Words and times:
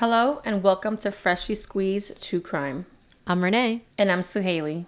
Hello 0.00 0.42
and 0.44 0.62
welcome 0.62 0.98
to 0.98 1.10
Freshly 1.10 1.54
Squeezed 1.54 2.20
True 2.20 2.42
Crime. 2.42 2.84
I'm 3.26 3.42
Renee. 3.42 3.84
And 3.96 4.12
I'm 4.12 4.20
Suhaili. 4.20 4.84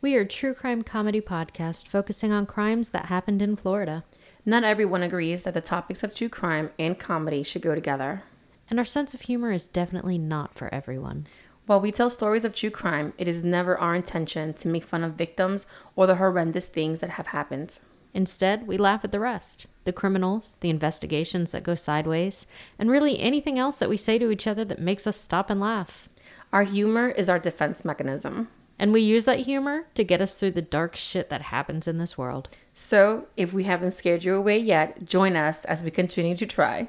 We 0.00 0.14
are 0.14 0.20
a 0.20 0.24
true 0.24 0.54
crime 0.54 0.84
comedy 0.84 1.20
podcast 1.20 1.88
focusing 1.88 2.30
on 2.30 2.46
crimes 2.46 2.90
that 2.90 3.06
happened 3.06 3.42
in 3.42 3.56
Florida. 3.56 4.04
Not 4.46 4.62
everyone 4.62 5.02
agrees 5.02 5.42
that 5.42 5.54
the 5.54 5.60
topics 5.60 6.04
of 6.04 6.14
true 6.14 6.28
crime 6.28 6.70
and 6.78 6.96
comedy 6.96 7.42
should 7.42 7.62
go 7.62 7.74
together. 7.74 8.22
And 8.70 8.78
our 8.78 8.84
sense 8.84 9.14
of 9.14 9.22
humor 9.22 9.50
is 9.50 9.66
definitely 9.66 10.16
not 10.16 10.54
for 10.54 10.72
everyone. 10.72 11.26
While 11.66 11.80
we 11.80 11.90
tell 11.90 12.08
stories 12.08 12.44
of 12.44 12.54
true 12.54 12.70
crime, 12.70 13.14
it 13.18 13.26
is 13.26 13.42
never 13.42 13.76
our 13.76 13.96
intention 13.96 14.54
to 14.54 14.68
make 14.68 14.84
fun 14.84 15.02
of 15.02 15.14
victims 15.14 15.66
or 15.96 16.06
the 16.06 16.14
horrendous 16.14 16.68
things 16.68 17.00
that 17.00 17.10
have 17.10 17.26
happened. 17.26 17.80
Instead, 18.14 18.66
we 18.66 18.76
laugh 18.76 19.04
at 19.04 19.12
the 19.12 19.20
rest 19.20 19.66
the 19.84 19.92
criminals, 19.92 20.56
the 20.60 20.70
investigations 20.70 21.50
that 21.50 21.64
go 21.64 21.74
sideways, 21.74 22.46
and 22.78 22.90
really 22.90 23.18
anything 23.18 23.58
else 23.58 23.78
that 23.78 23.88
we 23.88 23.96
say 23.96 24.16
to 24.16 24.30
each 24.30 24.46
other 24.46 24.64
that 24.64 24.80
makes 24.80 25.06
us 25.06 25.16
stop 25.16 25.50
and 25.50 25.60
laugh. 25.60 26.08
Our 26.52 26.62
humor 26.62 27.08
is 27.08 27.28
our 27.28 27.38
defense 27.38 27.84
mechanism. 27.84 28.48
And 28.78 28.92
we 28.92 29.00
use 29.00 29.24
that 29.24 29.40
humor 29.40 29.86
to 29.94 30.04
get 30.04 30.20
us 30.20 30.38
through 30.38 30.52
the 30.52 30.62
dark 30.62 30.96
shit 30.96 31.30
that 31.30 31.42
happens 31.42 31.88
in 31.88 31.98
this 31.98 32.18
world. 32.18 32.48
So, 32.72 33.26
if 33.36 33.52
we 33.52 33.64
haven't 33.64 33.92
scared 33.92 34.24
you 34.24 34.34
away 34.34 34.58
yet, 34.58 35.04
join 35.04 35.36
us 35.36 35.64
as 35.64 35.82
we 35.82 35.90
continue 35.90 36.36
to 36.36 36.46
try. 36.46 36.88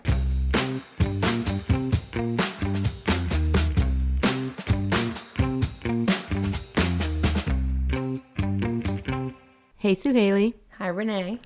Hey, 9.77 9.94
Suhaili. 9.94 10.54
Hi, 10.84 10.90
Renee. 10.90 11.40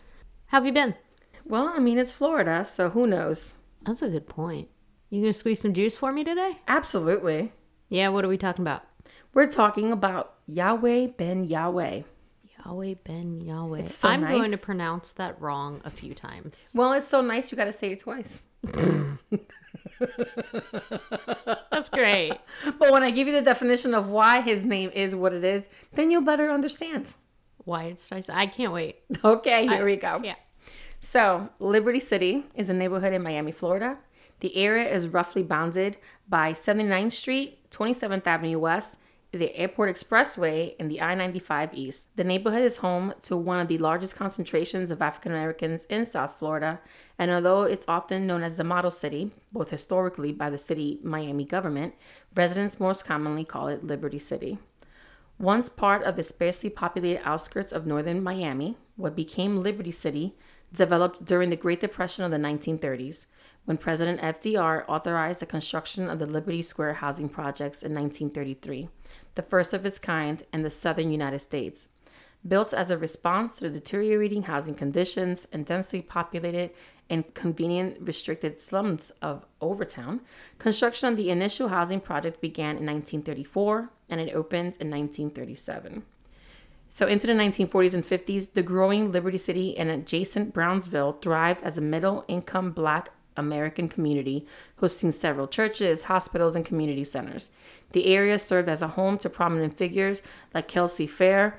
How 0.47 0.57
have 0.57 0.65
you 0.65 0.71
been? 0.71 0.95
Well, 1.45 1.67
I 1.67 1.77
mean, 1.77 1.99
it's 1.99 2.11
Florida, 2.11 2.65
so 2.65 2.89
who 2.89 3.05
knows? 3.05 3.53
That's 3.85 4.01
a 4.01 4.09
good 4.09 4.27
point. 4.27 4.67
You 5.11 5.21
gonna 5.21 5.31
squeeze 5.31 5.61
some 5.61 5.75
juice 5.75 5.95
for 5.95 6.11
me 6.11 6.23
today? 6.23 6.57
Absolutely. 6.67 7.51
Yeah, 7.87 8.09
what 8.09 8.25
are 8.25 8.29
we 8.29 8.39
talking 8.39 8.63
about? 8.63 8.81
We're 9.35 9.45
talking 9.45 9.91
about 9.91 10.33
Yahweh 10.47 11.09
ben 11.17 11.43
Yahweh. 11.43 12.01
Yahweh 12.65 12.95
ben 13.03 13.39
Yahweh. 13.41 13.81
It's 13.81 13.95
so 13.95 14.09
I'm 14.09 14.21
nice. 14.21 14.31
going 14.31 14.49
to 14.49 14.57
pronounce 14.57 15.11
that 15.11 15.39
wrong 15.39 15.81
a 15.85 15.91
few 15.91 16.15
times. 16.15 16.71
Well, 16.73 16.93
it's 16.93 17.07
so 17.07 17.21
nice 17.21 17.51
you 17.51 17.57
got 17.57 17.65
to 17.65 17.73
say 17.73 17.91
it 17.91 17.99
twice. 17.99 18.41
That's 21.71 21.89
great. 21.89 22.33
But 22.79 22.91
when 22.91 23.03
I 23.03 23.11
give 23.11 23.27
you 23.27 23.33
the 23.33 23.43
definition 23.43 23.93
of 23.93 24.07
why 24.07 24.41
his 24.41 24.65
name 24.65 24.89
is 24.95 25.13
what 25.13 25.31
it 25.31 25.43
is, 25.43 25.67
then 25.93 26.09
you'll 26.09 26.23
better 26.23 26.49
understand. 26.49 27.13
Why 27.67 27.83
it's 27.83 28.09
nice. 28.11 28.29
I 28.29 28.47
can't 28.47 28.71
wait. 28.71 28.99
Okay, 29.25 29.67
here 29.67 29.83
we 29.83 29.97
go. 29.97 30.21
Yeah. 30.23 30.35
So, 31.01 31.49
Liberty 31.59 31.99
City 31.99 32.45
is 32.55 32.69
a 32.69 32.73
neighborhood 32.73 33.11
in 33.11 33.21
Miami, 33.21 33.51
Florida. 33.51 33.97
The 34.39 34.55
area 34.55 34.89
is 34.89 35.09
roughly 35.09 35.43
bounded 35.43 35.97
by 36.29 36.53
79th 36.53 37.11
Street, 37.11 37.69
27th 37.69 38.25
Avenue 38.25 38.57
West, 38.57 38.95
the 39.33 39.53
Airport 39.53 39.93
Expressway, 39.93 40.75
and 40.79 40.89
the 40.89 41.01
I 41.01 41.13
95 41.13 41.73
East. 41.73 42.05
The 42.15 42.23
neighborhood 42.23 42.61
is 42.61 42.77
home 42.77 43.13
to 43.23 43.35
one 43.35 43.59
of 43.59 43.67
the 43.67 43.79
largest 43.79 44.15
concentrations 44.15 44.89
of 44.89 45.01
African 45.01 45.33
Americans 45.33 45.83
in 45.89 46.05
South 46.05 46.35
Florida, 46.39 46.79
and 47.19 47.29
although 47.31 47.63
it's 47.63 47.85
often 47.89 48.25
known 48.25 48.43
as 48.43 48.55
the 48.55 48.63
model 48.63 48.91
city, 48.91 49.31
both 49.51 49.71
historically 49.71 50.31
by 50.31 50.49
the 50.49 50.57
city 50.57 51.01
Miami 51.03 51.43
government, 51.43 51.95
residents 52.33 52.79
most 52.79 53.03
commonly 53.03 53.43
call 53.43 53.67
it 53.67 53.83
Liberty 53.83 54.19
City. 54.19 54.57
Once 55.39 55.69
part 55.69 56.01
of 56.03 56.15
the 56.15 56.23
sparsely 56.23 56.69
populated 56.69 57.21
outskirts 57.23 57.71
of 57.71 57.85
northern 57.85 58.23
Miami, 58.23 58.75
what 58.95 59.15
became 59.15 59.61
Liberty 59.61 59.91
City 59.91 60.35
developed 60.73 61.23
during 61.23 61.51
the 61.51 61.55
Great 61.55 61.79
Depression 61.79 62.23
of 62.23 62.31
the 62.31 62.37
1930s, 62.37 63.27
when 63.65 63.77
President 63.77 64.19
FDR 64.19 64.83
authorized 64.87 65.39
the 65.39 65.45
construction 65.45 66.09
of 66.09 66.17
the 66.17 66.25
Liberty 66.25 66.63
Square 66.63 66.95
housing 66.95 67.29
projects 67.29 67.83
in 67.83 67.93
1933, 67.93 68.89
the 69.35 69.43
first 69.43 69.73
of 69.73 69.85
its 69.85 69.99
kind 69.99 70.43
in 70.51 70.63
the 70.63 70.71
southern 70.71 71.11
United 71.11 71.39
States. 71.39 71.87
Built 72.45 72.73
as 72.73 72.91
a 72.91 72.97
response 72.97 73.57
to 73.57 73.69
deteriorating 73.69 74.43
housing 74.43 74.75
conditions 74.75 75.47
and 75.51 75.65
densely 75.65 76.01
populated 76.01 76.71
and 77.09 77.33
convenient 77.33 77.97
restricted 78.01 78.59
slums 78.59 79.11
of 79.21 79.45
Overtown, 79.61 80.21
construction 80.59 81.07
on 81.07 81.15
the 81.15 81.29
initial 81.29 81.69
housing 81.69 81.99
project 81.99 82.41
began 82.41 82.77
in 82.77 82.85
1934 82.85 83.89
and 84.09 84.19
it 84.19 84.33
opened 84.33 84.77
in 84.79 84.89
1937. 84.89 86.03
So, 86.89 87.05
into 87.05 87.27
the 87.27 87.33
1940s 87.33 87.93
and 87.93 88.07
50s, 88.07 88.53
the 88.53 88.63
growing 88.63 89.11
Liberty 89.11 89.37
City 89.37 89.77
and 89.77 89.89
adjacent 89.89 90.53
Brownsville 90.53 91.19
thrived 91.21 91.61
as 91.63 91.77
a 91.77 91.81
middle 91.81 92.25
income 92.27 92.71
black 92.71 93.11
American 93.35 93.87
community, 93.87 94.47
hosting 94.79 95.11
several 95.11 95.47
churches, 95.47 96.05
hospitals, 96.05 96.55
and 96.55 96.65
community 96.65 97.03
centers. 97.03 97.51
The 97.91 98.07
area 98.07 98.39
served 98.39 98.67
as 98.67 98.81
a 98.81 98.89
home 98.89 99.17
to 99.19 99.29
prominent 99.29 99.77
figures 99.77 100.21
like 100.53 100.67
Kelsey 100.67 101.07
Pharr, 101.07 101.53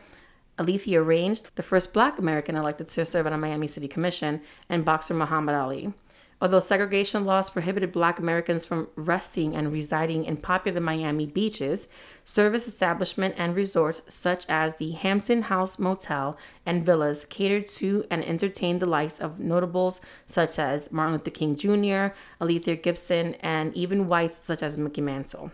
Alethea 0.58 1.02
Range, 1.02 1.40
the 1.54 1.62
first 1.62 1.92
black 1.92 2.18
American 2.18 2.56
elected 2.56 2.88
to 2.88 3.06
serve 3.06 3.26
on 3.26 3.32
a 3.32 3.38
Miami 3.38 3.66
City 3.66 3.88
Commission, 3.88 4.40
and 4.68 4.84
boxer 4.84 5.14
Muhammad 5.14 5.54
Ali. 5.54 5.92
Although 6.40 6.60
segregation 6.60 7.24
laws 7.24 7.50
prohibited 7.50 7.90
black 7.90 8.20
Americans 8.20 8.64
from 8.64 8.88
resting 8.94 9.56
and 9.56 9.72
residing 9.72 10.24
in 10.24 10.36
popular 10.36 10.80
Miami 10.80 11.26
beaches, 11.26 11.88
service 12.24 12.68
establishment 12.68 13.34
and 13.36 13.56
resorts 13.56 14.02
such 14.08 14.46
as 14.48 14.76
the 14.76 14.92
Hampton 14.92 15.42
House 15.42 15.80
Motel 15.80 16.38
and 16.64 16.86
villas 16.86 17.24
catered 17.24 17.66
to 17.68 18.06
and 18.08 18.24
entertained 18.24 18.80
the 18.80 18.86
likes 18.86 19.18
of 19.18 19.40
notables 19.40 20.00
such 20.26 20.60
as 20.60 20.92
Martin 20.92 21.14
Luther 21.14 21.30
King 21.30 21.56
Jr., 21.56 22.14
Althea 22.40 22.76
Gibson, 22.76 23.34
and 23.40 23.74
even 23.74 24.06
whites 24.06 24.38
such 24.38 24.62
as 24.62 24.78
Mickey 24.78 25.00
Mantle. 25.00 25.50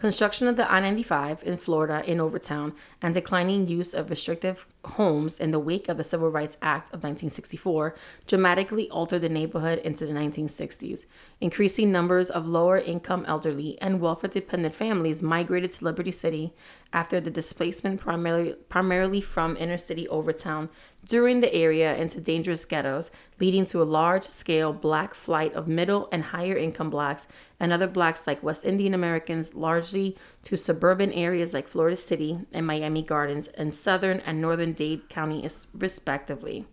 Construction 0.00 0.48
of 0.48 0.56
the 0.56 0.72
I 0.72 0.80
95 0.80 1.42
in 1.42 1.58
Florida 1.58 2.02
in 2.10 2.22
Overtown 2.22 2.72
and 3.02 3.12
declining 3.12 3.68
use 3.68 3.92
of 3.92 4.08
restrictive 4.08 4.66
homes 4.82 5.38
in 5.38 5.50
the 5.50 5.58
wake 5.58 5.90
of 5.90 5.98
the 5.98 6.04
Civil 6.04 6.30
Rights 6.30 6.56
Act 6.62 6.88
of 6.88 7.02
1964 7.02 7.94
dramatically 8.26 8.88
altered 8.88 9.20
the 9.20 9.28
neighborhood 9.28 9.78
into 9.80 10.06
the 10.06 10.14
1960s. 10.14 11.04
Increasing 11.42 11.92
numbers 11.92 12.30
of 12.30 12.46
lower 12.46 12.78
income 12.78 13.26
elderly 13.28 13.76
and 13.82 14.00
welfare 14.00 14.30
dependent 14.30 14.74
families 14.74 15.22
migrated 15.22 15.72
to 15.72 15.84
Liberty 15.84 16.12
City 16.12 16.54
after 16.94 17.20
the 17.20 17.30
displacement 17.30 18.00
primarily, 18.00 18.54
primarily 18.70 19.20
from 19.20 19.54
inner 19.58 19.76
city 19.76 20.08
Overtown 20.08 20.70
during 21.04 21.40
the 21.40 21.52
area 21.52 21.96
into 21.96 22.20
dangerous 22.20 22.64
ghettos, 22.64 23.10
leading 23.38 23.66
to 23.66 23.82
a 23.82 23.84
large 23.84 24.24
scale 24.24 24.72
black 24.72 25.14
flight 25.14 25.52
of 25.54 25.66
middle 25.66 26.08
and 26.12 26.24
higher 26.24 26.56
income 26.56 26.90
blacks 26.90 27.26
and 27.58 27.72
other 27.72 27.86
blacks 27.86 28.26
like 28.26 28.42
West 28.42 28.64
Indian 28.64 28.94
Americans, 28.94 29.54
largely 29.54 30.16
to 30.44 30.56
suburban 30.56 31.12
areas 31.12 31.52
like 31.54 31.68
Florida 31.68 31.96
City 31.96 32.40
and 32.52 32.66
Miami 32.66 33.02
Gardens 33.02 33.48
and 33.48 33.74
southern 33.74 34.20
and 34.20 34.40
northern 34.40 34.72
Dade 34.72 35.08
County, 35.08 35.48
respectively. 35.74 36.66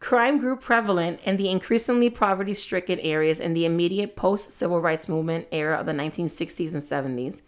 Crime 0.00 0.38
grew 0.38 0.56
prevalent 0.56 1.20
in 1.24 1.38
the 1.38 1.48
increasingly 1.48 2.10
poverty 2.10 2.52
stricken 2.52 3.00
areas 3.00 3.40
in 3.40 3.54
the 3.54 3.64
immediate 3.64 4.16
post 4.16 4.50
civil 4.50 4.80
rights 4.80 5.08
movement 5.08 5.46
era 5.50 5.78
of 5.78 5.86
the 5.86 5.92
1960s 5.92 6.74
and 6.74 6.82
70s. 6.82 7.40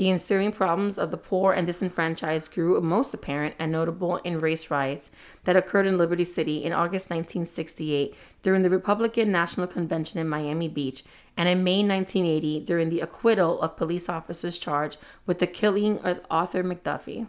The 0.00 0.08
ensuing 0.08 0.52
problems 0.52 0.96
of 0.96 1.10
the 1.10 1.18
poor 1.18 1.52
and 1.52 1.66
disenfranchised 1.66 2.54
grew 2.54 2.80
most 2.80 3.12
apparent 3.12 3.54
and 3.58 3.70
notable 3.70 4.16
in 4.24 4.40
race 4.40 4.70
riots 4.70 5.10
that 5.44 5.56
occurred 5.56 5.86
in 5.86 5.98
Liberty 5.98 6.24
City 6.24 6.64
in 6.64 6.72
August 6.72 7.10
1968 7.10 8.14
during 8.42 8.62
the 8.62 8.70
Republican 8.70 9.30
National 9.30 9.66
Convention 9.66 10.18
in 10.18 10.26
Miami 10.26 10.68
Beach 10.68 11.04
and 11.36 11.50
in 11.50 11.62
May 11.62 11.86
1980 11.86 12.60
during 12.60 12.88
the 12.88 13.00
acquittal 13.00 13.60
of 13.60 13.76
police 13.76 14.08
officers 14.08 14.56
charged 14.56 14.96
with 15.26 15.38
the 15.38 15.46
killing 15.46 15.98
of 15.98 16.20
Arthur 16.30 16.64
McDuffie. 16.64 17.26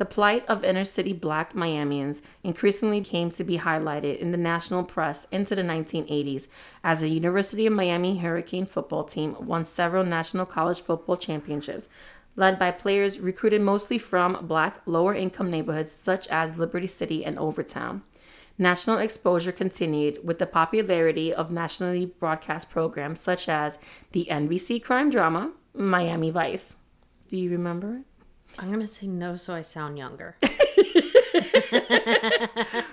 The 0.00 0.06
plight 0.06 0.46
of 0.48 0.64
inner 0.64 0.86
city 0.86 1.12
black 1.12 1.52
Miamians 1.52 2.22
increasingly 2.42 3.02
came 3.02 3.30
to 3.32 3.44
be 3.44 3.58
highlighted 3.58 4.16
in 4.16 4.30
the 4.30 4.38
national 4.38 4.84
press 4.84 5.26
into 5.30 5.54
the 5.54 5.60
1980s 5.60 6.48
as 6.82 7.00
the 7.00 7.10
University 7.10 7.66
of 7.66 7.74
Miami 7.74 8.16
Hurricane 8.16 8.64
football 8.64 9.04
team 9.04 9.36
won 9.38 9.66
several 9.66 10.02
national 10.02 10.46
college 10.46 10.80
football 10.80 11.18
championships, 11.18 11.90
led 12.34 12.58
by 12.58 12.70
players 12.70 13.20
recruited 13.20 13.60
mostly 13.60 13.98
from 13.98 14.46
black 14.46 14.80
lower 14.86 15.14
income 15.14 15.50
neighborhoods 15.50 15.92
such 15.92 16.26
as 16.28 16.56
Liberty 16.56 16.86
City 16.86 17.22
and 17.22 17.38
Overtown. 17.38 18.00
National 18.56 18.96
exposure 18.96 19.52
continued 19.52 20.24
with 20.24 20.38
the 20.38 20.46
popularity 20.46 21.30
of 21.30 21.50
nationally 21.50 22.06
broadcast 22.06 22.70
programs 22.70 23.20
such 23.20 23.50
as 23.50 23.78
the 24.12 24.26
NBC 24.30 24.82
crime 24.82 25.10
drama 25.10 25.52
Miami 25.74 26.30
Vice. 26.30 26.76
Do 27.28 27.36
you 27.36 27.50
remember 27.50 27.96
it? 27.96 28.09
I'm 28.58 28.68
to 28.80 28.88
say 28.88 29.06
no 29.06 29.36
so 29.36 29.54
I 29.54 29.62
sound 29.62 29.98
younger. 29.98 30.36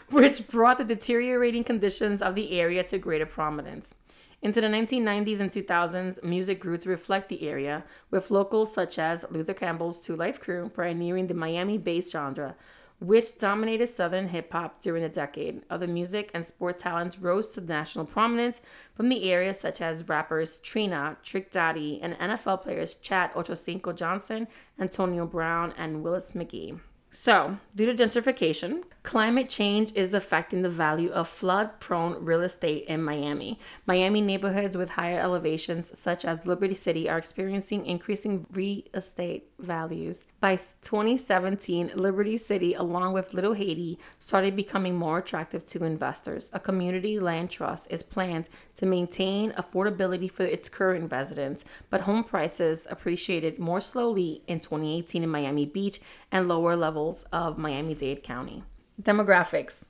which 0.09 0.47
brought 0.47 0.77
the 0.77 0.83
deteriorating 0.83 1.63
conditions 1.63 2.21
of 2.21 2.35
the 2.35 2.59
area 2.59 2.83
to 2.83 2.97
greater 2.97 3.25
prominence. 3.25 3.95
Into 4.41 4.61
the 4.61 4.67
1990s 4.67 5.39
and 5.39 5.51
2000s, 5.51 6.23
music 6.23 6.59
grew 6.59 6.77
to 6.77 6.89
reflect 6.89 7.27
the 7.27 7.47
area, 7.47 7.83
with 8.11 8.29
locals 8.29 8.71
such 8.71 8.99
as 8.99 9.25
Luther 9.31 9.55
Campbell's 9.55 9.99
2 9.99 10.15
Live 10.15 10.39
Crew 10.39 10.69
pioneering 10.69 11.27
the 11.27 11.33
Miami 11.33 11.77
bass 11.77 12.11
genre, 12.11 12.55
which 12.99 13.37
dominated 13.37 13.87
Southern 13.87 14.29
hip 14.29 14.51
hop 14.51 14.81
during 14.81 15.03
the 15.03 15.09
decade. 15.09 15.61
Other 15.69 15.87
music 15.87 16.31
and 16.33 16.45
sport 16.45 16.79
talents 16.79 17.19
rose 17.19 17.49
to 17.49 17.61
national 17.61 18.05
prominence 18.05 18.61
from 18.95 19.09
the 19.09 19.31
area, 19.31 19.53
such 19.53 19.81
as 19.81 20.09
rappers 20.09 20.57
Trina, 20.57 21.17
Trick 21.23 21.51
Daddy, 21.51 21.99
and 22.01 22.15
NFL 22.15 22.63
players 22.63 22.95
Chad 22.95 23.33
Ochocinco 23.33 23.95
Johnson, 23.95 24.47
Antonio 24.79 25.25
Brown, 25.25 25.73
and 25.77 26.03
Willis 26.03 26.31
McGahee. 26.31 26.79
So, 27.09 27.57
due 27.73 27.85
to 27.85 27.95
gentrification, 27.95 28.83
climate 29.01 29.49
change 29.49 29.93
is 29.95 30.13
affecting 30.13 30.61
the 30.61 30.69
value 30.69 31.09
of 31.09 31.29
flood 31.29 31.79
prone 31.79 32.23
real 32.23 32.41
estate 32.41 32.85
in 32.85 33.01
Miami. 33.01 33.59
Miami 33.85 34.21
neighborhoods 34.21 34.75
with 34.75 34.91
higher 34.91 35.19
elevations, 35.19 35.97
such 35.97 36.25
as 36.25 36.45
Liberty 36.45 36.75
City, 36.75 37.09
are 37.09 37.17
experiencing 37.17 37.85
increasing 37.85 38.45
real 38.51 38.81
estate 38.93 39.49
values. 39.59 40.25
By 40.39 40.55
2017, 40.55 41.91
Liberty 41.95 42.37
City, 42.37 42.73
along 42.73 43.13
with 43.13 43.33
Little 43.33 43.53
Haiti, 43.53 43.97
started 44.19 44.55
becoming 44.55 44.95
more 44.95 45.19
attractive 45.19 45.65
to 45.67 45.83
investors. 45.83 46.49
A 46.53 46.59
community 46.59 47.19
land 47.19 47.49
trust 47.49 47.87
is 47.89 48.03
planned 48.03 48.49
to 48.75 48.85
maintain 48.85 49.51
affordability 49.53 50.31
for 50.31 50.43
its 50.43 50.69
current 50.69 51.11
residents, 51.11 51.65
but 51.89 52.01
home 52.01 52.23
prices 52.23 52.87
appreciated 52.89 53.59
more 53.59 53.81
slowly 53.81 54.41
in 54.47 54.59
2018 54.59 55.23
in 55.23 55.29
Miami 55.29 55.65
Beach 55.65 55.99
and 56.31 56.47
lower 56.47 56.75
levels 56.75 57.25
of 57.31 57.57
Miami 57.57 57.95
Dade 57.95 58.23
County. 58.23 58.63
Demographics. 59.01 59.85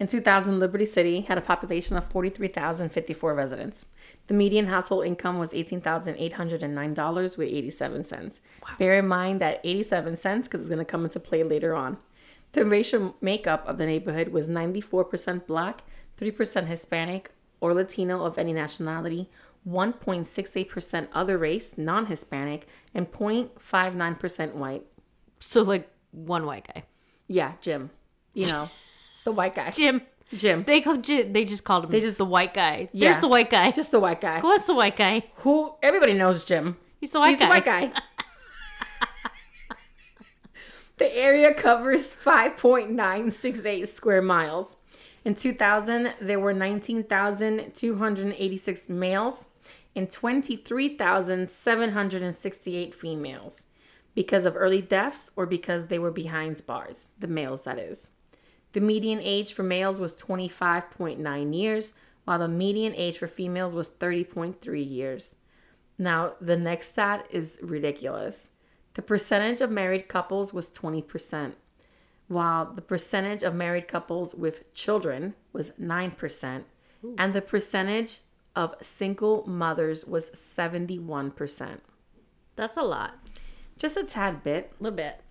In 0.00 0.06
2000, 0.06 0.58
Liberty 0.58 0.86
City 0.86 1.20
had 1.20 1.36
a 1.36 1.42
population 1.42 1.94
of 1.94 2.08
43,054 2.08 3.34
residents. 3.34 3.84
The 4.28 4.34
median 4.34 4.68
household 4.68 5.04
income 5.04 5.38
was 5.38 5.52
$18,809 5.52 7.36
with 7.36 7.46
87 7.46 8.04
cents. 8.04 8.40
Bear 8.78 8.98
in 8.98 9.06
mind 9.06 9.42
that 9.42 9.60
87 9.62 10.16
cents 10.16 10.48
because 10.48 10.60
it's 10.60 10.70
going 10.70 10.78
to 10.78 10.86
come 10.86 11.04
into 11.04 11.20
play 11.20 11.42
later 11.42 11.74
on. 11.74 11.98
The 12.52 12.64
racial 12.64 13.14
makeup 13.20 13.62
of 13.68 13.76
the 13.76 13.84
neighborhood 13.84 14.28
was 14.28 14.48
94% 14.48 15.46
black, 15.46 15.82
3% 16.18 16.66
Hispanic 16.66 17.32
or 17.60 17.74
Latino 17.74 18.24
of 18.24 18.38
any 18.38 18.54
nationality, 18.54 19.28
1.68% 19.68 21.08
other 21.12 21.36
race, 21.36 21.74
non 21.76 22.06
Hispanic, 22.06 22.66
and 22.94 23.12
0.59% 23.12 24.54
white. 24.54 24.86
So 25.40 25.60
like 25.60 25.90
one 26.12 26.46
white 26.46 26.66
guy. 26.72 26.84
Yeah, 27.28 27.52
Jim. 27.60 27.90
You 28.32 28.46
know, 28.46 28.70
the 29.24 29.32
white 29.32 29.54
guy. 29.54 29.70
Jim. 29.70 30.02
Jim. 30.32 30.64
They 30.64 30.80
call, 30.80 30.96
they 30.98 31.44
just 31.44 31.64
called 31.64 31.84
him. 31.84 31.90
They 31.90 32.00
just 32.00 32.16
the 32.18 32.24
white 32.24 32.54
guy. 32.54 32.88
Yeah. 32.92 33.08
There's 33.08 33.20
the 33.20 33.28
white 33.28 33.50
guy. 33.50 33.72
Just 33.72 33.90
the 33.90 34.00
white 34.00 34.20
guy. 34.20 34.40
What's 34.40 34.66
the 34.66 34.74
white 34.74 34.96
guy? 34.96 35.24
Who 35.36 35.74
everybody 35.82 36.14
knows 36.14 36.44
Jim. 36.44 36.76
He's 37.00 37.10
the 37.10 37.18
white 37.20 37.30
He's 37.30 37.38
guy. 37.38 37.44
the 37.44 37.50
white 37.50 37.64
guy. 37.64 37.92
the 40.98 41.16
area 41.16 41.52
covers 41.54 42.14
5.968 42.14 43.88
square 43.88 44.22
miles. 44.22 44.76
In 45.24 45.34
2000, 45.34 46.14
there 46.20 46.38
were 46.38 46.54
19,286 46.54 48.88
males 48.88 49.48
and 49.96 50.10
23,768 50.10 52.94
females 52.94 53.64
because 54.14 54.46
of 54.46 54.56
early 54.56 54.80
deaths 54.80 55.30
or 55.36 55.44
because 55.46 55.88
they 55.88 55.98
were 55.98 56.10
behind 56.10 56.64
bars, 56.66 57.08
the 57.18 57.26
males, 57.26 57.64
that 57.64 57.78
is. 57.78 58.10
The 58.72 58.80
median 58.80 59.20
age 59.20 59.52
for 59.52 59.62
males 59.62 60.00
was 60.00 60.14
25.9 60.14 61.54
years, 61.54 61.92
while 62.24 62.38
the 62.38 62.48
median 62.48 62.94
age 62.94 63.18
for 63.18 63.26
females 63.26 63.74
was 63.74 63.90
30.3 63.90 64.88
years. 64.88 65.34
Now, 65.98 66.34
the 66.40 66.56
next 66.56 66.90
stat 66.90 67.26
is 67.30 67.58
ridiculous. 67.60 68.50
The 68.94 69.02
percentage 69.02 69.60
of 69.60 69.70
married 69.70 70.08
couples 70.08 70.52
was 70.52 70.70
20%, 70.70 71.54
while 72.28 72.72
the 72.72 72.82
percentage 72.82 73.42
of 73.42 73.54
married 73.54 73.88
couples 73.88 74.34
with 74.34 74.72
children 74.74 75.34
was 75.52 75.70
9%, 75.80 76.62
and 77.18 77.32
the 77.32 77.42
percentage 77.42 78.20
of 78.54 78.74
single 78.82 79.46
mothers 79.46 80.04
was 80.04 80.30
71%. 80.30 81.78
That's 82.56 82.76
a 82.76 82.82
lot. 82.82 83.30
Just 83.78 83.96
a 83.96 84.04
tad 84.04 84.42
bit. 84.42 84.72
A 84.78 84.82
little 84.82 84.96
bit. 84.96 85.22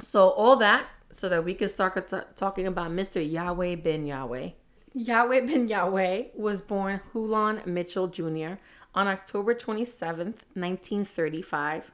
So 0.00 0.30
all 0.30 0.56
that 0.56 0.86
so 1.12 1.28
that 1.28 1.44
we 1.44 1.54
can 1.54 1.68
start 1.68 2.08
t- 2.08 2.16
talking 2.36 2.66
about 2.66 2.90
Mr. 2.90 3.20
Yahweh 3.20 3.76
Ben 3.76 4.06
Yahweh. 4.06 4.50
Yahweh 4.94 5.40
Ben 5.46 5.66
Yahweh 5.66 6.24
was 6.34 6.60
born 6.62 7.00
Hulon 7.12 7.64
Mitchell 7.66 8.08
Jr. 8.08 8.54
on 8.94 9.08
October 9.08 9.54
27th, 9.54 10.42
1935. 10.54 11.92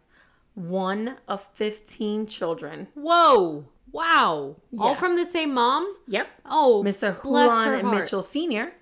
One 0.55 1.17
of 1.29 1.47
15 1.55 2.27
children. 2.27 2.89
Whoa. 2.95 3.67
Wow. 3.93 4.57
All 4.79 4.95
from 4.95 5.17
the 5.17 5.25
same 5.25 5.55
mom? 5.55 5.97
Yep. 6.09 6.29
Oh, 6.45 6.83
Mr. 6.85 7.23
bless 7.23 7.53
her 7.53 7.77
Hulon 7.77 7.83
heart. 7.83 8.01
Mitchell 8.01 8.23
Sr., 8.23 8.73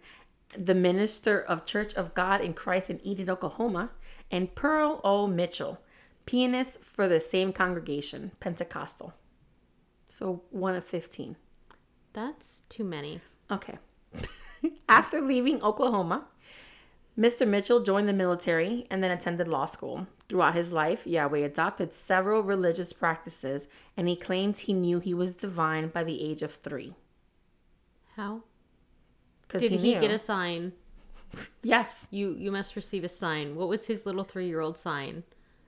the 0.57 0.75
minister 0.75 1.41
of 1.41 1.67
Church 1.67 1.95
of 1.95 2.15
God 2.15 2.41
in 2.41 2.55
Christ 2.55 2.89
in 2.89 3.07
Enid, 3.07 3.29
Oklahoma, 3.29 3.91
and 4.31 4.55
Pearl 4.55 5.01
O. 5.05 5.27
Mitchell, 5.27 5.81
pianist 6.25 6.79
for 6.83 7.09
the 7.09 7.21
same 7.21 7.53
congregation, 7.53 8.33
Pentecostal. 8.41 9.13
So 10.07 10.43
one 10.51 10.75
of 10.75 10.85
15. 10.85 11.37
That's 12.13 12.63
too 12.69 12.85
many. 12.85 13.21
Okay. 13.51 13.79
After 14.89 15.21
leaving 15.21 15.63
Oklahoma, 15.63 16.27
Mr. 17.19 17.47
Mitchell 17.47 17.83
joined 17.83 18.09
the 18.09 18.13
military 18.13 18.87
and 18.91 19.03
then 19.03 19.11
attended 19.11 19.49
law 19.49 19.67
school. 19.67 20.07
Throughout 20.29 20.55
his 20.55 20.73
life, 20.73 21.07
Yahweh 21.07 21.39
adopted 21.39 21.95
several 21.95 22.43
religious 22.43 22.93
practices 22.93 23.69
and 23.97 24.09
he 24.09 24.17
claimed 24.17 24.59
he 24.59 24.73
knew 24.73 24.99
he 24.99 25.15
was 25.15 25.33
divine 25.33 25.89
by 25.89 26.05
the 26.05 26.23
age 26.23 26.43
of 26.43 26.53
three. 26.53 26.95
How? 28.17 28.43
Because 29.43 29.63
Did 29.63 29.73
he, 29.73 29.95
he, 29.95 30.01
get 30.01 30.11
a 30.11 30.19
sign? 30.19 30.73
Yes. 31.63 32.07
You 32.13 32.35
you 32.39 32.53
must 32.53 32.77
receive 32.77 33.03
a 33.03 33.09
sign. 33.09 33.57
What 33.57 33.69
was 33.69 33.87
his 33.87 34.07
little 34.07 34.23
three 34.23 34.47
year 34.47 34.61
old 34.61 34.79
sign? 34.79 35.25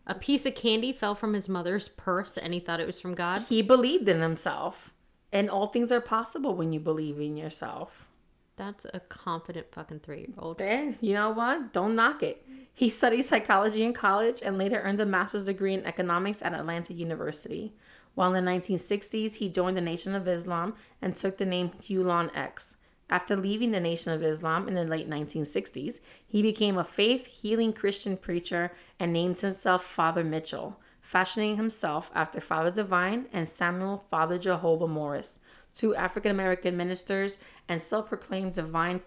A 0.08 0.14
piece 0.14 0.46
of 0.46 0.54
candy 0.54 0.90
fell 0.90 1.14
from 1.14 1.34
his 1.34 1.50
mother's 1.50 1.88
purse 1.88 2.38
and 2.38 2.54
he 2.54 2.60
thought 2.60 2.80
it 2.80 2.86
was 2.86 2.98
from 2.98 3.14
God. 3.14 3.42
He 3.42 3.60
believed 3.60 4.08
in 4.08 4.20
himself. 4.20 4.94
And 5.30 5.50
all 5.50 5.66
things 5.66 5.92
are 5.92 6.00
possible 6.00 6.54
when 6.54 6.72
you 6.72 6.80
believe 6.80 7.20
in 7.20 7.36
yourself. 7.36 8.08
That's 8.56 8.86
a 8.92 9.00
confident 9.00 9.66
fucking 9.70 10.00
three 10.00 10.20
year 10.20 10.34
old. 10.38 10.58
Then, 10.58 10.96
you 11.02 11.12
know 11.12 11.30
what? 11.30 11.74
Don't 11.74 11.94
knock 11.94 12.22
it. 12.22 12.44
He 12.72 12.88
studied 12.88 13.24
psychology 13.24 13.84
in 13.84 13.92
college 13.92 14.40
and 14.42 14.56
later 14.56 14.80
earned 14.80 15.00
a 15.00 15.06
master's 15.06 15.44
degree 15.44 15.74
in 15.74 15.84
economics 15.84 16.40
at 16.40 16.54
Atlanta 16.54 16.94
University. 16.94 17.74
While 18.14 18.34
in 18.34 18.44
the 18.44 18.50
1960s, 18.50 19.34
he 19.34 19.48
joined 19.50 19.76
the 19.76 19.82
Nation 19.82 20.14
of 20.14 20.26
Islam 20.26 20.74
and 21.02 21.14
took 21.14 21.36
the 21.36 21.44
name 21.44 21.70
Hulon 21.82 22.34
X. 22.34 22.76
After 23.10 23.36
leaving 23.36 23.70
the 23.70 23.80
Nation 23.80 24.12
of 24.12 24.22
Islam 24.22 24.68
in 24.68 24.74
the 24.74 24.84
late 24.84 25.08
1960s, 25.08 26.00
he 26.26 26.42
became 26.42 26.76
a 26.76 26.84
faith 26.84 27.26
healing 27.26 27.72
Christian 27.72 28.16
preacher 28.18 28.72
and 29.00 29.12
named 29.12 29.40
himself 29.40 29.84
Father 29.84 30.22
Mitchell, 30.22 30.78
fashioning 31.00 31.56
himself 31.56 32.10
after 32.14 32.40
Father 32.40 32.70
Divine 32.70 33.26
and 33.32 33.48
Samuel 33.48 34.04
Father 34.10 34.38
Jehovah 34.38 34.88
Morris, 34.88 35.38
two 35.74 35.94
African 35.94 36.30
American 36.30 36.76
ministers 36.76 37.38
and 37.66 37.80
self 37.80 38.08
proclaimed 38.08 38.52
divine 38.52 39.00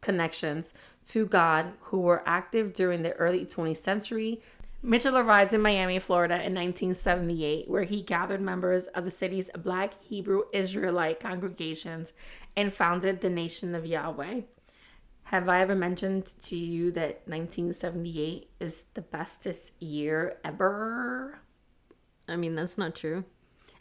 connections 0.00 0.72
to 1.04 1.26
God 1.26 1.72
who 1.80 2.00
were 2.00 2.22
active 2.26 2.72
during 2.72 3.02
the 3.02 3.12
early 3.14 3.44
20th 3.44 3.76
century. 3.78 4.40
Mitchell 4.82 5.16
arrived 5.16 5.52
in 5.52 5.60
Miami, 5.60 5.98
Florida 5.98 6.34
in 6.34 6.54
1978, 6.54 7.68
where 7.68 7.82
he 7.82 8.02
gathered 8.02 8.40
members 8.40 8.86
of 8.86 9.04
the 9.04 9.10
city's 9.10 9.50
Black 9.56 9.94
Hebrew 10.02 10.42
Israelite 10.52 11.18
congregations 11.18 12.12
and 12.56 12.72
founded 12.72 13.20
the 13.20 13.30
Nation 13.30 13.74
of 13.74 13.86
Yahweh. 13.86 14.42
Have 15.24 15.48
I 15.48 15.60
ever 15.60 15.74
mentioned 15.74 16.34
to 16.42 16.56
you 16.56 16.92
that 16.92 17.26
1978 17.26 18.48
is 18.60 18.84
the 18.94 19.00
bestest 19.00 19.72
year 19.80 20.38
ever? 20.44 21.40
I 22.28 22.36
mean, 22.36 22.54
that's 22.54 22.78
not 22.78 22.94
true. 22.94 23.24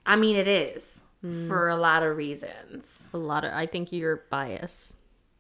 I 0.07 0.15
mean, 0.15 0.35
it 0.35 0.47
is 0.47 1.01
hmm. 1.21 1.47
for 1.47 1.69
a 1.69 1.75
lot 1.75 2.01
of 2.01 2.17
reasons. 2.17 3.09
A 3.13 3.17
lot 3.17 3.45
of. 3.45 3.53
I 3.53 3.67
think 3.67 3.91
you're 3.91 4.23
biased. 4.29 4.95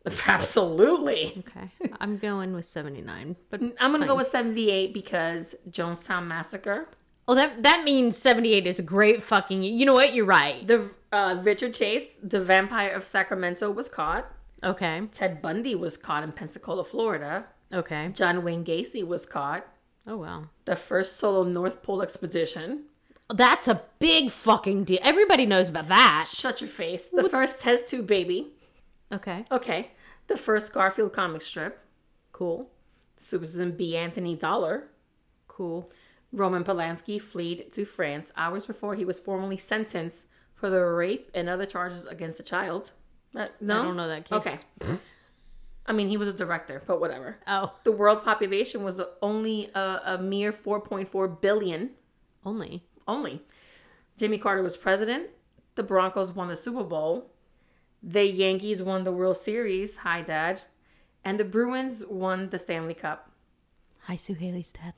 Absolutely. 0.27 1.43
Okay. 1.47 1.69
I'm 1.99 2.17
going 2.17 2.53
with 2.53 2.67
79. 2.69 3.35
But 3.49 3.61
I'm 3.79 3.91
gonna 3.91 4.05
go 4.07 4.15
with 4.15 4.27
78 4.27 4.93
because 4.93 5.55
Jonestown 5.69 6.27
Massacre. 6.27 6.87
oh, 7.27 7.35
that 7.35 7.63
that 7.63 7.83
means 7.83 8.17
78 8.17 8.67
is 8.67 8.79
a 8.79 8.83
great 8.83 9.23
fucking. 9.23 9.63
You 9.63 9.85
know 9.85 9.93
what? 9.93 10.13
You're 10.13 10.25
right. 10.25 10.65
The 10.65 10.89
uh, 11.11 11.41
Richard 11.43 11.73
Chase, 11.73 12.05
the 12.21 12.41
vampire 12.43 12.89
of 12.89 13.03
Sacramento, 13.05 13.71
was 13.71 13.89
caught. 13.89 14.31
Okay. 14.63 15.07
Ted 15.11 15.41
Bundy 15.41 15.75
was 15.75 15.97
caught 15.97 16.23
in 16.23 16.31
Pensacola, 16.31 16.83
Florida. 16.83 17.45
Okay. 17.73 18.09
John 18.13 18.43
Wayne 18.43 18.63
Gacy 18.63 19.05
was 19.05 19.25
caught. 19.25 19.65
Oh 20.07 20.17
well. 20.17 20.49
The 20.65 20.75
first 20.75 21.17
solo 21.17 21.43
North 21.43 21.81
Pole 21.81 22.01
expedition. 22.01 22.83
That's 23.33 23.67
a 23.67 23.81
big 23.97 24.29
fucking 24.29 24.83
deal. 24.83 24.99
Everybody 25.01 25.47
knows 25.47 25.69
about 25.69 25.87
that. 25.87 26.27
Shut 26.31 26.61
your 26.61 26.69
face. 26.69 27.07
The 27.07 27.27
first 27.27 27.59
test 27.59 27.89
tube 27.89 28.05
baby. 28.05 28.51
Okay. 29.11 29.45
Okay. 29.51 29.91
The 30.27 30.37
first 30.37 30.73
Garfield 30.73 31.13
comic 31.13 31.41
strip. 31.41 31.79
Cool. 32.31 32.69
Susan 33.17 33.71
B. 33.71 33.95
Anthony 33.95 34.35
Dollar. 34.35 34.87
Cool. 35.47 35.89
Roman 36.31 36.63
Polanski 36.63 37.21
fled 37.21 37.71
to 37.73 37.85
France 37.85 38.31
hours 38.35 38.65
before 38.65 38.95
he 38.95 39.05
was 39.05 39.19
formally 39.19 39.57
sentenced 39.57 40.25
for 40.53 40.69
the 40.69 40.81
rape 40.83 41.29
and 41.33 41.47
other 41.47 41.65
charges 41.65 42.05
against 42.05 42.39
a 42.39 42.43
child. 42.43 42.91
Uh, 43.35 43.47
no, 43.61 43.79
I 43.81 43.83
don't 43.83 43.95
know 43.97 44.07
that 44.07 44.25
case. 44.25 44.65
Okay. 44.81 44.97
I 45.85 45.93
mean, 45.93 46.09
he 46.09 46.17
was 46.17 46.27
a 46.27 46.33
director, 46.33 46.81
but 46.87 46.99
whatever. 46.99 47.37
Oh, 47.47 47.73
The 47.83 47.91
world 47.91 48.23
population 48.23 48.83
was 48.83 48.99
only 49.21 49.69
a, 49.75 49.99
a 50.05 50.17
mere 50.17 50.51
4.4 50.51 51.39
billion. 51.41 51.91
only. 52.43 52.83
Only. 53.07 53.43
Jimmy 54.17 54.39
Carter 54.39 54.63
was 54.63 54.75
president. 54.77 55.29
The 55.75 55.83
Broncos 55.83 56.31
won 56.31 56.47
the 56.47 56.55
Super 56.55 56.83
Bowl. 56.83 57.29
The 58.07 58.23
Yankees 58.29 58.83
won 58.83 59.03
the 59.03 59.11
World 59.11 59.37
Series. 59.37 59.97
Hi, 59.97 60.21
Dad. 60.21 60.61
And 61.23 61.39
the 61.39 61.43
Bruins 61.43 62.05
won 62.07 62.49
the 62.51 62.59
Stanley 62.59 62.93
Cup. 62.93 63.31
Hi, 64.01 64.15
Suhaili's 64.15 64.71
dad. 64.71 64.93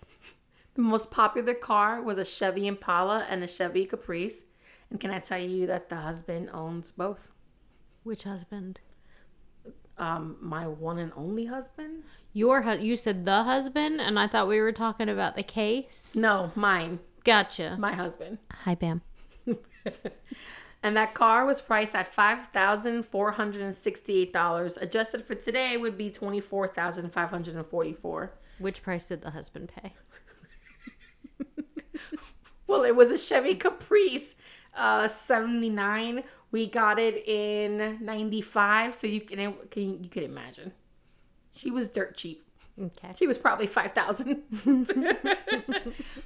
The 0.73 0.81
most 0.81 1.09
popular 1.09 1.53
car 1.53 2.01
was 2.01 2.17
a 2.17 2.25
Chevy 2.25 2.67
Impala 2.67 3.25
and 3.29 3.41
a 3.45 3.47
Chevy 3.47 3.85
Caprice. 3.85 4.43
And 4.89 4.99
can 4.99 5.09
I 5.09 5.19
tell 5.19 5.39
you 5.39 5.65
that 5.67 5.87
the 5.87 5.95
husband 5.95 6.49
owns 6.53 6.91
both? 6.91 7.31
Which 8.03 8.25
husband? 8.25 8.81
Um, 9.97 10.35
my 10.41 10.67
one 10.67 10.99
and 10.99 11.13
only 11.15 11.45
husband? 11.45 12.03
Your 12.33 12.61
hu- 12.61 12.83
you 12.83 12.97
said 12.97 13.25
the 13.25 13.43
husband, 13.43 14.01
and 14.01 14.19
I 14.19 14.27
thought 14.27 14.49
we 14.49 14.59
were 14.59 14.73
talking 14.73 15.07
about 15.07 15.37
the 15.37 15.43
case. 15.43 16.13
No, 16.13 16.51
mine. 16.55 16.99
Gotcha. 17.23 17.77
My 17.79 17.93
husband. 17.93 18.37
Hi, 18.51 18.75
Bam. 18.75 19.01
And 20.87 20.95
that 20.95 21.13
car 21.13 21.45
was 21.45 21.59
priced 21.59 21.95
at 21.95 22.13
five 22.13 22.47
thousand 22.53 23.03
four 23.03 23.31
hundred 23.31 23.61
and 23.61 23.75
sixty-eight 23.75 24.31
dollars. 24.31 24.77
Adjusted 24.77 25.25
for 25.25 25.35
today 25.35 25.75
would 25.75 25.97
be 25.97 26.09
twenty-four 26.09 26.69
thousand 26.69 27.11
five 27.11 27.29
hundred 27.29 27.55
and 27.55 27.65
forty-four. 27.65 28.31
Which 28.57 28.81
price 28.81 29.09
did 29.09 29.21
the 29.21 29.31
husband 29.31 29.69
pay? 29.75 29.93
Well, 32.67 32.83
it 32.83 32.95
was 32.95 33.11
a 33.11 33.17
Chevy 33.17 33.55
Caprice, 33.55 34.35
uh, 34.75 35.09
seventy-nine. 35.09 36.23
We 36.51 36.67
got 36.67 36.99
it 36.99 37.27
in 37.27 37.97
ninety-five, 38.01 38.95
so 38.95 39.07
you 39.07 39.19
can, 39.19 39.55
can 39.69 40.01
you 40.01 40.09
can 40.09 40.23
imagine. 40.23 40.71
She 41.51 41.69
was 41.69 41.89
dirt 41.89 42.15
cheap. 42.15 42.46
Okay. 42.79 43.09
She 43.17 43.25
was 43.25 43.37
probably 43.37 43.65
5,000. 43.65 44.43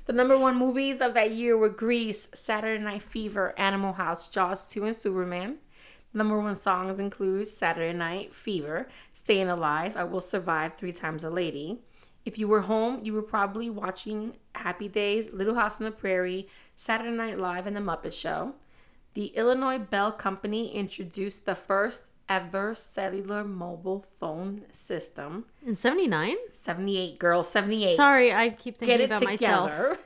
the 0.05 0.13
number 0.13 0.37
one 0.37 0.57
movies 0.57 0.99
of 0.99 1.13
that 1.13 1.31
year 1.31 1.57
were 1.57 1.69
Grease, 1.69 2.27
Saturday 2.33 2.83
Night 2.83 3.03
Fever, 3.03 3.57
Animal 3.57 3.93
House, 3.93 4.27
Jaws 4.27 4.65
2, 4.65 4.85
and 4.85 4.95
Superman. 4.95 5.57
The 6.11 6.17
number 6.17 6.37
one 6.37 6.57
songs 6.57 6.99
include 6.99 7.47
Saturday 7.47 7.97
Night 7.97 8.35
Fever, 8.35 8.89
Staying 9.13 9.47
Alive, 9.47 9.95
I 9.95 10.03
Will 10.03 10.19
Survive, 10.19 10.73
Three 10.77 10.91
Times 10.91 11.23
a 11.23 11.29
Lady. 11.29 11.79
If 12.25 12.37
you 12.37 12.49
were 12.49 12.61
home, 12.61 12.99
you 13.03 13.13
were 13.13 13.21
probably 13.21 13.69
watching 13.69 14.33
Happy 14.53 14.89
Days, 14.89 15.31
Little 15.31 15.55
House 15.55 15.79
on 15.79 15.85
the 15.85 15.91
Prairie, 15.91 16.49
Saturday 16.75 17.15
Night 17.15 17.39
Live, 17.39 17.65
and 17.65 17.75
The 17.75 17.81
Muppet 17.81 18.13
Show. 18.13 18.55
The 19.13 19.27
Illinois 19.27 19.79
Bell 19.79 20.11
Company 20.11 20.73
introduced 20.73 21.45
the 21.45 21.55
first 21.55 22.05
ever 22.31 22.73
cellular 22.73 23.43
mobile 23.43 24.05
phone 24.19 24.61
system. 24.71 25.45
In 25.65 25.75
'79. 25.75 26.37
78, 26.53 27.19
girl, 27.19 27.43
78. 27.43 27.97
Sorry, 27.97 28.33
I 28.33 28.51
keep 28.51 28.77
thinking 28.77 28.97
Get 28.97 29.01
it 29.01 29.11
about 29.11 29.23
myself. 29.23 29.97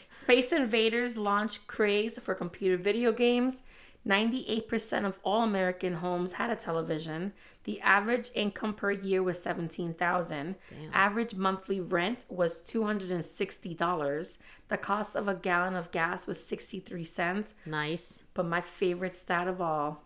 Space 0.10 0.52
Invaders 0.52 1.16
launched 1.16 1.68
craze 1.68 2.18
for 2.18 2.34
computer 2.34 2.76
video 2.76 3.12
games. 3.12 3.62
98% 4.06 5.04
of 5.04 5.18
all 5.22 5.42
American 5.42 5.94
homes 5.94 6.32
had 6.32 6.50
a 6.50 6.56
television. 6.56 7.32
The 7.64 7.80
average 7.80 8.30
income 8.34 8.74
per 8.74 8.90
year 8.90 9.22
was 9.22 9.42
17,000. 9.42 10.54
Average 10.92 11.34
monthly 11.34 11.80
rent 11.80 12.24
was 12.28 12.62
$260. 12.62 14.38
The 14.68 14.76
cost 14.78 15.14
of 15.14 15.28
a 15.28 15.34
gallon 15.34 15.74
of 15.74 15.90
gas 15.90 16.26
was 16.26 16.42
63 16.42 17.04
cents. 17.04 17.54
Nice. 17.66 18.22
But 18.32 18.46
my 18.46 18.60
favorite 18.60 19.14
stat 19.14 19.46
of 19.48 19.60
all, 19.60 20.02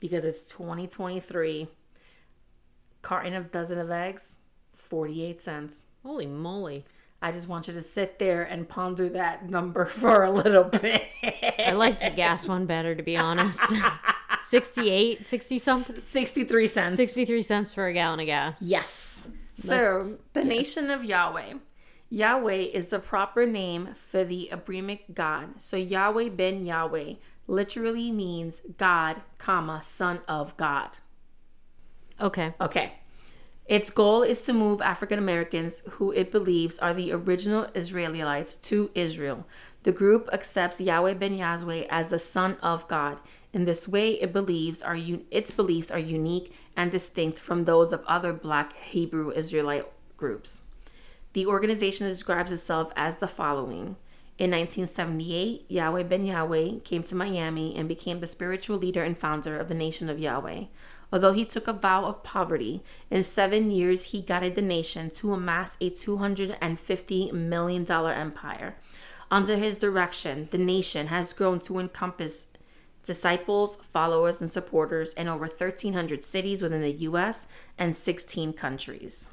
because 0.00 0.24
it's 0.24 0.44
2023, 0.44 1.68
carton 3.02 3.34
of 3.34 3.52
dozen 3.52 3.78
of 3.78 3.90
eggs, 3.90 4.36
48 4.76 5.42
cents. 5.42 5.86
Holy 6.02 6.26
moly. 6.26 6.84
I 7.22 7.30
just 7.30 7.46
want 7.46 7.68
you 7.68 7.74
to 7.74 7.82
sit 7.82 8.18
there 8.18 8.42
and 8.42 8.68
ponder 8.68 9.08
that 9.10 9.48
number 9.48 9.86
for 9.86 10.24
a 10.24 10.30
little 10.30 10.64
bit. 10.64 11.06
I 11.58 11.72
liked 11.72 12.00
the 12.00 12.10
gas 12.10 12.46
one 12.46 12.66
better, 12.66 12.94
to 12.94 13.02
be 13.02 13.16
honest. 13.16 13.60
68, 14.48 15.24
60 15.24 15.58
something. 15.58 16.00
63 16.00 16.66
cents. 16.66 16.96
63 16.96 17.42
cents 17.42 17.72
for 17.72 17.86
a 17.86 17.92
gallon 17.92 18.20
of 18.20 18.26
gas. 18.26 18.60
Yes. 18.60 19.22
So, 19.54 20.18
the 20.32 20.42
nation 20.44 20.90
of 20.90 21.04
Yahweh. 21.04 21.54
Yahweh 22.10 22.56
is 22.74 22.88
the 22.88 22.98
proper 22.98 23.46
name 23.46 23.94
for 24.10 24.24
the 24.24 24.50
Abrahamic 24.52 25.14
God. 25.14 25.60
So, 25.60 25.76
Yahweh 25.76 26.30
ben 26.30 26.66
Yahweh 26.66 27.14
literally 27.46 28.10
means 28.10 28.60
God, 28.76 29.22
comma, 29.38 29.80
son 29.82 30.20
of 30.26 30.56
God. 30.56 30.90
Okay. 32.20 32.52
Okay. 32.60 32.92
Its 33.66 33.90
goal 33.90 34.22
is 34.22 34.42
to 34.42 34.52
move 34.52 34.80
African 34.80 35.18
Americans 35.18 35.82
who 35.90 36.10
it 36.10 36.32
believes 36.32 36.78
are 36.80 36.92
the 36.92 37.12
original 37.12 37.68
Israelites 37.74 38.56
to 38.56 38.90
Israel. 38.94 39.46
The 39.84 39.92
group 39.92 40.28
accepts 40.32 40.80
Yahweh 40.80 41.14
ben 41.14 41.34
Yahweh 41.34 41.86
as 41.88 42.10
the 42.10 42.18
Son 42.18 42.56
of 42.62 42.86
God. 42.88 43.18
In 43.52 43.64
this 43.64 43.86
way, 43.86 44.20
it 44.20 44.32
believes 44.32 44.82
are 44.82 44.96
un- 44.96 45.24
its 45.30 45.50
beliefs 45.50 45.90
are 45.90 45.98
unique 45.98 46.52
and 46.76 46.90
distinct 46.90 47.38
from 47.38 47.64
those 47.64 47.92
of 47.92 48.04
other 48.06 48.32
Black 48.32 48.74
Hebrew 48.74 49.30
Israelite 49.30 49.86
groups. 50.16 50.62
The 51.32 51.46
organization 51.46 52.08
describes 52.08 52.52
itself 52.52 52.92
as 52.96 53.16
the 53.16 53.28
following. 53.28 53.96
In 54.38 54.50
1978, 54.50 55.66
Yahweh 55.68 56.02
ben 56.04 56.26
Yahweh 56.26 56.80
came 56.84 57.02
to 57.04 57.14
Miami 57.14 57.76
and 57.76 57.88
became 57.88 58.20
the 58.20 58.26
spiritual 58.26 58.76
leader 58.76 59.04
and 59.04 59.16
founder 59.16 59.56
of 59.56 59.68
the 59.68 59.74
Nation 59.74 60.08
of 60.08 60.18
Yahweh. 60.18 60.64
Although 61.12 61.34
he 61.34 61.44
took 61.44 61.68
a 61.68 61.72
vow 61.74 62.06
of 62.06 62.22
poverty, 62.22 62.82
in 63.10 63.22
seven 63.22 63.70
years 63.70 64.04
he 64.04 64.22
guided 64.22 64.54
the 64.54 64.62
nation 64.62 65.10
to 65.10 65.34
amass 65.34 65.76
a 65.80 65.90
$250 65.90 67.32
million 67.32 67.90
empire. 67.90 68.74
Under 69.30 69.56
his 69.56 69.76
direction, 69.76 70.48
the 70.50 70.58
nation 70.58 71.08
has 71.08 71.32
grown 71.32 71.60
to 71.60 71.78
encompass 71.78 72.46
disciples, 73.04 73.78
followers, 73.92 74.40
and 74.40 74.50
supporters 74.50 75.12
in 75.14 75.28
over 75.28 75.46
1,300 75.46 76.24
cities 76.24 76.62
within 76.62 76.80
the 76.80 76.92
U.S. 76.92 77.46
and 77.76 77.94
16 77.94 78.52
countries. 78.52 79.28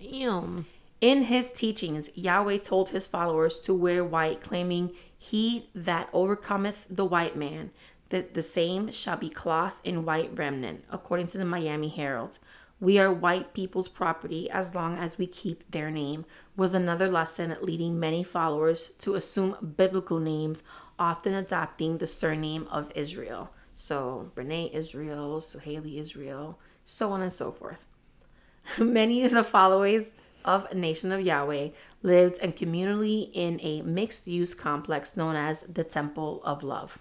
Damn. 0.00 0.66
In 1.00 1.24
his 1.24 1.50
teachings, 1.50 2.10
Yahweh 2.14 2.58
told 2.58 2.90
his 2.90 3.06
followers 3.06 3.56
to 3.60 3.72
wear 3.72 4.04
white, 4.04 4.40
claiming, 4.40 4.92
He 5.16 5.68
that 5.74 6.08
overcometh 6.12 6.86
the 6.90 7.04
white 7.04 7.36
man, 7.36 7.70
that 8.10 8.34
the 8.34 8.42
same 8.42 8.90
shall 8.90 9.16
be 9.16 9.28
clothed 9.28 9.76
in 9.84 10.04
white 10.04 10.30
remnant, 10.36 10.84
according 10.90 11.28
to 11.28 11.38
the 11.38 11.44
Miami 11.44 11.88
Herald. 11.88 12.38
We 12.80 12.98
are 12.98 13.12
white 13.12 13.54
people's 13.54 13.88
property 13.88 14.48
as 14.50 14.74
long 14.74 14.98
as 14.98 15.18
we 15.18 15.26
keep 15.26 15.68
their 15.70 15.90
name, 15.90 16.24
was 16.56 16.74
another 16.74 17.08
lesson 17.08 17.56
leading 17.60 17.98
many 17.98 18.22
followers 18.22 18.90
to 18.98 19.14
assume 19.14 19.74
biblical 19.76 20.20
names, 20.20 20.62
often 20.98 21.34
adopting 21.34 21.98
the 21.98 22.06
surname 22.06 22.68
of 22.70 22.92
Israel. 22.94 23.50
So, 23.74 24.30
Brene 24.34 24.72
Israel, 24.72 25.40
Suhaili 25.40 25.98
Israel, 25.98 26.58
so 26.84 27.12
on 27.12 27.20
and 27.22 27.32
so 27.32 27.52
forth. 27.52 27.84
Many 28.78 29.24
of 29.24 29.32
the 29.32 29.44
followers 29.44 30.14
of 30.44 30.72
Nation 30.72 31.12
of 31.12 31.20
Yahweh 31.20 31.70
lived 32.02 32.38
and 32.40 32.56
communally 32.56 33.30
in 33.32 33.60
a 33.60 33.82
mixed 33.82 34.26
use 34.26 34.54
complex 34.54 35.16
known 35.16 35.36
as 35.36 35.62
the 35.62 35.84
Temple 35.84 36.40
of 36.44 36.62
Love. 36.62 36.98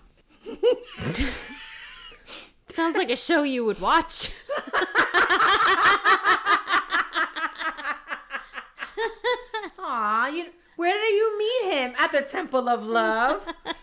Sounds 2.69 2.95
like 2.97 3.09
a 3.09 3.15
show 3.15 3.43
you 3.43 3.65
would 3.65 3.79
watch. 3.79 4.31
Aw, 9.79 10.27
you, 10.27 10.45
where 10.75 10.93
did 10.93 11.15
you 11.15 11.37
meet 11.37 11.73
him? 11.73 11.93
At 11.97 12.11
the 12.11 12.21
Temple 12.21 12.69
of 12.69 12.85
Love. 12.85 13.47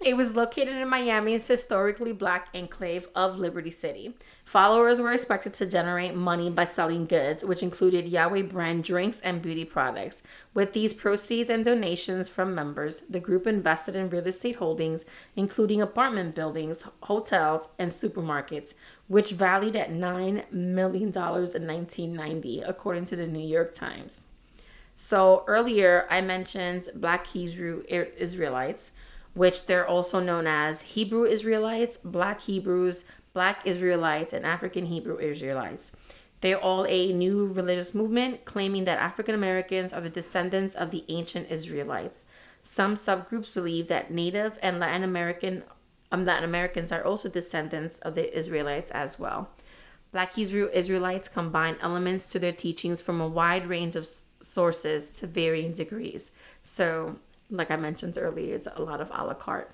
it 0.00 0.16
was 0.16 0.36
located 0.36 0.76
in 0.76 0.88
Miami's 0.88 1.48
historically 1.48 2.12
black 2.12 2.48
enclave 2.54 3.08
of 3.16 3.38
Liberty 3.38 3.70
City. 3.70 4.14
Followers 4.44 5.00
were 5.00 5.12
expected 5.12 5.52
to 5.54 5.66
generate 5.66 6.14
money 6.14 6.48
by 6.50 6.64
selling 6.64 7.04
goods, 7.04 7.44
which 7.44 7.62
included 7.62 8.08
Yahweh 8.08 8.42
brand 8.42 8.84
drinks 8.84 9.20
and 9.20 9.42
beauty 9.42 9.64
products. 9.64 10.22
With 10.54 10.72
these 10.72 10.94
proceeds 10.94 11.50
and 11.50 11.64
donations 11.64 12.28
from 12.28 12.54
members, 12.54 13.02
the 13.10 13.20
group 13.20 13.46
invested 13.46 13.96
in 13.96 14.08
real 14.08 14.26
estate 14.26 14.56
holdings, 14.56 15.04
including 15.34 15.82
apartment 15.82 16.34
buildings, 16.34 16.84
hotels, 17.02 17.68
and 17.78 17.90
supermarkets, 17.90 18.74
which 19.08 19.32
valued 19.32 19.76
at 19.76 19.90
$9 19.90 20.52
million 20.52 21.08
in 21.08 21.12
1990, 21.12 22.60
according 22.62 23.04
to 23.06 23.16
the 23.16 23.26
New 23.26 23.46
York 23.46 23.74
Times. 23.74 24.22
So 24.94 25.44
earlier 25.46 26.06
I 26.10 26.20
mentioned 26.22 26.88
Black 26.94 27.26
Hebrew 27.28 27.82
Israelites, 27.88 28.92
which 29.38 29.66
they're 29.66 29.86
also 29.86 30.18
known 30.18 30.48
as 30.48 30.80
Hebrew 30.80 31.24
Israelites, 31.24 31.96
Black 31.96 32.40
Hebrews, 32.40 33.04
Black 33.32 33.64
Israelites, 33.64 34.32
and 34.32 34.44
African 34.44 34.86
Hebrew 34.86 35.18
Israelites. 35.18 35.92
They're 36.40 36.58
all 36.58 36.84
a 36.88 37.12
new 37.12 37.46
religious 37.46 37.94
movement 37.94 38.44
claiming 38.44 38.84
that 38.84 38.98
African 38.98 39.36
Americans 39.36 39.92
are 39.92 40.00
the 40.00 40.10
descendants 40.10 40.74
of 40.74 40.90
the 40.90 41.04
ancient 41.08 41.52
Israelites. 41.52 42.24
Some 42.64 42.96
subgroups 42.96 43.54
believe 43.54 43.86
that 43.86 44.10
Native 44.10 44.58
and 44.60 44.80
Latin 44.80 45.04
American 45.04 45.62
um, 46.10 46.24
Latin 46.24 46.44
Americans 46.44 46.90
are 46.90 47.04
also 47.04 47.28
descendants 47.28 47.98
of 47.98 48.16
the 48.16 48.36
Israelites 48.36 48.90
as 48.90 49.18
well. 49.18 49.50
Black 50.10 50.34
Hebrew 50.34 50.68
Israelites 50.72 51.28
combine 51.28 51.76
elements 51.80 52.28
to 52.30 52.40
their 52.40 52.52
teachings 52.52 53.00
from 53.00 53.20
a 53.20 53.28
wide 53.28 53.68
range 53.68 53.94
of 53.94 54.08
sources 54.40 55.10
to 55.10 55.26
varying 55.26 55.72
degrees. 55.72 56.32
So, 56.64 57.18
like 57.50 57.70
I 57.70 57.76
mentioned 57.76 58.18
earlier, 58.18 58.54
it's 58.54 58.68
a 58.74 58.82
lot 58.82 59.00
of 59.00 59.10
a 59.10 59.24
la 59.24 59.34
carte. 59.34 59.70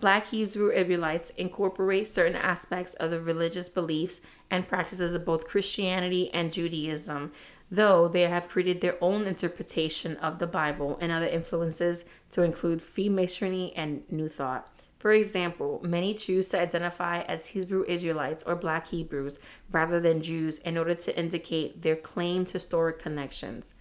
Black 0.00 0.26
Hebrew 0.26 0.70
Israelites 0.70 1.30
incorporate 1.36 2.08
certain 2.08 2.36
aspects 2.36 2.94
of 2.94 3.10
the 3.10 3.20
religious 3.20 3.68
beliefs 3.68 4.20
and 4.50 4.66
practices 4.66 5.14
of 5.14 5.24
both 5.24 5.46
Christianity 5.46 6.30
and 6.34 6.52
Judaism, 6.52 7.30
though 7.70 8.08
they 8.08 8.22
have 8.22 8.48
created 8.48 8.80
their 8.80 9.02
own 9.02 9.26
interpretation 9.26 10.16
of 10.16 10.38
the 10.38 10.46
Bible 10.46 10.98
and 11.00 11.12
other 11.12 11.26
influences 11.26 12.04
to 12.32 12.42
include 12.42 12.82
Freemasonry 12.82 13.72
and 13.76 14.02
New 14.10 14.28
Thought. 14.28 14.68
For 14.98 15.12
example, 15.12 15.80
many 15.84 16.14
choose 16.14 16.48
to 16.48 16.60
identify 16.60 17.20
as 17.22 17.46
Hebrew 17.46 17.84
Israelites 17.86 18.42
or 18.46 18.56
Black 18.56 18.88
Hebrews 18.88 19.38
rather 19.70 20.00
than 20.00 20.22
Jews 20.22 20.58
in 20.58 20.78
order 20.78 20.94
to 20.94 21.18
indicate 21.18 21.82
their 21.82 21.96
claimed 21.96 22.50
historic 22.50 22.98
connections. 22.98 23.73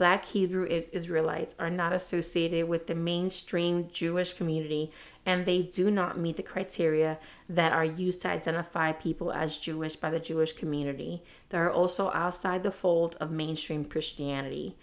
Black 0.00 0.24
Hebrew 0.24 0.64
Israelites 0.64 1.54
are 1.58 1.68
not 1.68 1.92
associated 1.92 2.66
with 2.66 2.86
the 2.86 2.94
mainstream 2.94 3.90
Jewish 3.92 4.32
community 4.32 4.90
and 5.26 5.44
they 5.44 5.60
do 5.60 5.90
not 5.90 6.18
meet 6.18 6.38
the 6.38 6.42
criteria 6.42 7.18
that 7.50 7.74
are 7.74 7.84
used 7.84 8.22
to 8.22 8.28
identify 8.28 8.92
people 8.92 9.30
as 9.30 9.58
Jewish 9.58 9.96
by 9.96 10.08
the 10.08 10.18
Jewish 10.18 10.54
community. 10.54 11.22
They 11.50 11.58
are 11.58 11.70
also 11.70 12.10
outside 12.12 12.62
the 12.62 12.70
fold 12.70 13.18
of 13.20 13.30
mainstream 13.30 13.84
Christianity. 13.84 14.74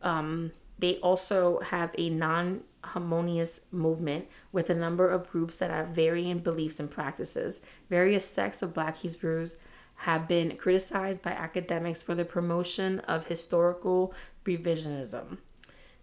Um, 0.00 0.52
they 0.78 0.96
also 1.00 1.60
have 1.60 1.94
a 1.98 2.08
non 2.08 2.62
harmonious 2.82 3.60
movement 3.70 4.28
with 4.50 4.70
a 4.70 4.74
number 4.74 5.10
of 5.10 5.28
groups 5.28 5.58
that 5.58 5.70
have 5.70 5.88
varying 5.88 6.38
beliefs 6.38 6.80
and 6.80 6.90
practices. 6.90 7.60
Various 7.90 8.24
sects 8.24 8.62
of 8.62 8.72
Black 8.72 8.96
Hebrews 8.96 9.56
have 9.98 10.28
been 10.28 10.56
criticized 10.56 11.22
by 11.22 11.30
academics 11.32 12.02
for 12.02 12.14
the 12.14 12.24
promotion 12.24 13.00
of 13.00 13.26
historical 13.26 14.14
revisionism. 14.44 15.38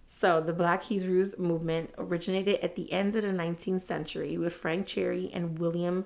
So, 0.05 0.41
the 0.41 0.53
Black 0.53 0.83
Hebrews 0.83 1.37
movement 1.37 1.93
originated 1.97 2.59
at 2.59 2.75
the 2.75 2.91
end 2.91 3.15
of 3.15 3.23
the 3.23 3.29
19th 3.29 3.81
century 3.81 4.37
with 4.37 4.53
Frank 4.53 4.85
Cherry 4.85 5.29
and 5.33 5.59
William 5.59 6.05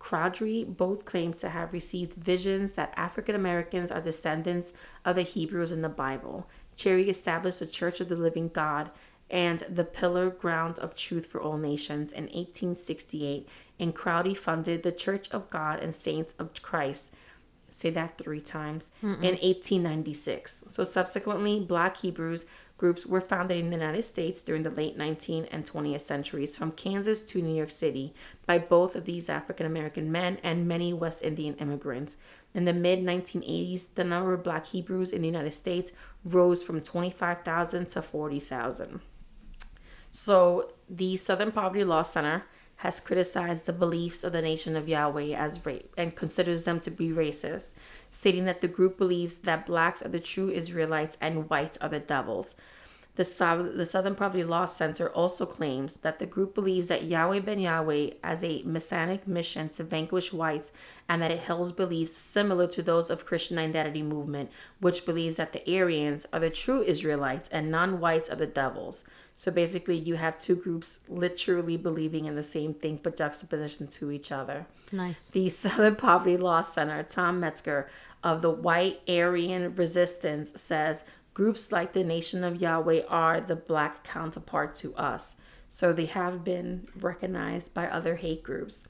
Crowdy 0.00 0.64
both 0.64 1.04
claimed 1.04 1.36
to 1.38 1.50
have 1.50 1.72
received 1.72 2.14
visions 2.14 2.72
that 2.72 2.92
African 2.96 3.34
Americans 3.34 3.90
are 3.90 4.00
descendants 4.00 4.72
of 5.04 5.16
the 5.16 5.22
Hebrews 5.22 5.70
in 5.70 5.82
the 5.82 5.88
Bible. 5.88 6.48
Cherry 6.76 7.08
established 7.08 7.60
the 7.60 7.66
Church 7.66 8.00
of 8.00 8.08
the 8.08 8.16
Living 8.16 8.48
God 8.48 8.90
and 9.30 9.60
the 9.68 9.84
Pillar 9.84 10.30
Ground 10.30 10.78
of 10.78 10.96
Truth 10.96 11.26
for 11.26 11.40
All 11.40 11.56
Nations 11.56 12.10
in 12.10 12.24
1868, 12.24 13.48
and 13.82 13.94
Crowdy 13.94 14.36
funded 14.36 14.82
the 14.82 14.92
Church 14.92 15.28
of 15.32 15.50
God 15.50 15.80
and 15.80 15.94
Saints 15.94 16.34
of 16.38 16.62
Christ. 16.62 17.12
Say 17.68 17.90
that 17.90 18.16
three 18.16 18.40
times 18.40 18.90
Mm-mm. 19.02 19.16
in 19.16 19.34
1896. 19.40 20.64
So, 20.70 20.84
subsequently, 20.84 21.58
Black 21.58 21.96
Hebrews 21.96 22.44
groups 22.76 23.06
were 23.06 23.20
founded 23.20 23.58
in 23.58 23.70
the 23.70 23.76
United 23.76 24.02
States 24.02 24.42
during 24.42 24.62
the 24.62 24.70
late 24.70 24.96
19th 24.96 25.48
and 25.50 25.66
20th 25.66 26.02
centuries, 26.02 26.54
from 26.54 26.72
Kansas 26.72 27.22
to 27.22 27.42
New 27.42 27.54
York 27.54 27.70
City, 27.70 28.14
by 28.46 28.58
both 28.58 28.94
of 28.94 29.04
these 29.04 29.28
African 29.28 29.66
American 29.66 30.12
men 30.12 30.38
and 30.42 30.68
many 30.68 30.92
West 30.92 31.22
Indian 31.22 31.54
immigrants. 31.54 32.16
In 32.54 32.66
the 32.66 32.72
mid 32.72 33.00
1980s, 33.00 33.88
the 33.94 34.04
number 34.04 34.34
of 34.34 34.44
Black 34.44 34.66
Hebrews 34.66 35.10
in 35.10 35.22
the 35.22 35.28
United 35.28 35.54
States 35.54 35.92
rose 36.24 36.62
from 36.62 36.80
25,000 36.80 37.86
to 37.86 38.02
40,000. 38.02 39.00
So 40.10 40.72
the 40.90 41.16
Southern 41.16 41.52
Poverty 41.52 41.84
Law 41.84 42.02
Center 42.02 42.44
has 42.76 43.00
criticized 43.00 43.66
the 43.66 43.72
beliefs 43.72 44.24
of 44.24 44.32
the 44.32 44.42
Nation 44.42 44.76
of 44.76 44.88
Yahweh 44.88 45.34
as 45.36 45.64
rape 45.64 45.94
and 45.96 46.16
considers 46.16 46.64
them 46.64 46.80
to 46.80 46.90
be 46.90 47.10
racist, 47.10 47.74
stating 48.10 48.44
that 48.44 48.60
the 48.60 48.68
group 48.68 48.98
believes 48.98 49.38
that 49.38 49.66
blacks 49.66 50.02
are 50.02 50.08
the 50.08 50.20
true 50.20 50.50
Israelites 50.50 51.16
and 51.20 51.48
whites 51.48 51.78
are 51.80 51.88
the 51.88 52.00
devils. 52.00 52.54
The, 53.14 53.72
the 53.74 53.84
Southern 53.84 54.14
Poverty 54.14 54.42
Law 54.42 54.64
Center 54.64 55.10
also 55.10 55.44
claims 55.44 55.96
that 55.96 56.18
the 56.18 56.24
group 56.24 56.54
believes 56.54 56.88
that 56.88 57.04
Yahweh 57.04 57.40
ben 57.40 57.58
Yahweh 57.58 58.12
has 58.24 58.42
a 58.42 58.62
messianic 58.62 59.28
mission 59.28 59.68
to 59.70 59.84
vanquish 59.84 60.32
whites 60.32 60.72
and 61.10 61.20
that 61.20 61.30
it 61.30 61.40
holds 61.40 61.72
beliefs 61.72 62.16
similar 62.16 62.66
to 62.68 62.82
those 62.82 63.10
of 63.10 63.26
Christian 63.26 63.58
Identity 63.58 64.02
Movement, 64.02 64.50
which 64.80 65.04
believes 65.04 65.36
that 65.36 65.52
the 65.52 65.78
Aryans 65.78 66.24
are 66.32 66.40
the 66.40 66.48
true 66.48 66.82
Israelites 66.82 67.50
and 67.52 67.70
non-whites 67.70 68.30
are 68.30 68.36
the 68.36 68.46
devils. 68.46 69.04
So 69.34 69.50
basically, 69.50 69.96
you 69.96 70.16
have 70.16 70.38
two 70.38 70.56
groups 70.56 71.00
literally 71.08 71.76
believing 71.76 72.26
in 72.26 72.36
the 72.36 72.42
same 72.42 72.74
thing 72.74 73.00
but 73.02 73.16
juxtaposition 73.16 73.88
to 73.88 74.10
each 74.10 74.30
other. 74.30 74.66
Nice. 74.90 75.28
The 75.28 75.48
Southern 75.62 75.96
Poverty 75.96 76.36
Law 76.36 76.62
Center, 76.62 77.02
Tom 77.02 77.40
Metzger 77.40 77.88
of 78.22 78.42
the 78.42 78.50
White 78.50 79.00
Aryan 79.08 79.74
Resistance, 79.74 80.52
says 80.60 81.04
Groups 81.34 81.72
like 81.72 81.94
the 81.94 82.04
Nation 82.04 82.44
of 82.44 82.60
Yahweh 82.60 83.02
are 83.08 83.40
the 83.40 83.56
black 83.56 84.04
counterpart 84.04 84.76
to 84.76 84.94
us, 84.96 85.36
so 85.68 85.90
they 85.90 86.04
have 86.04 86.44
been 86.44 86.86
recognized 87.00 87.72
by 87.72 87.88
other 87.88 88.16
hate 88.16 88.42
groups. 88.42 88.84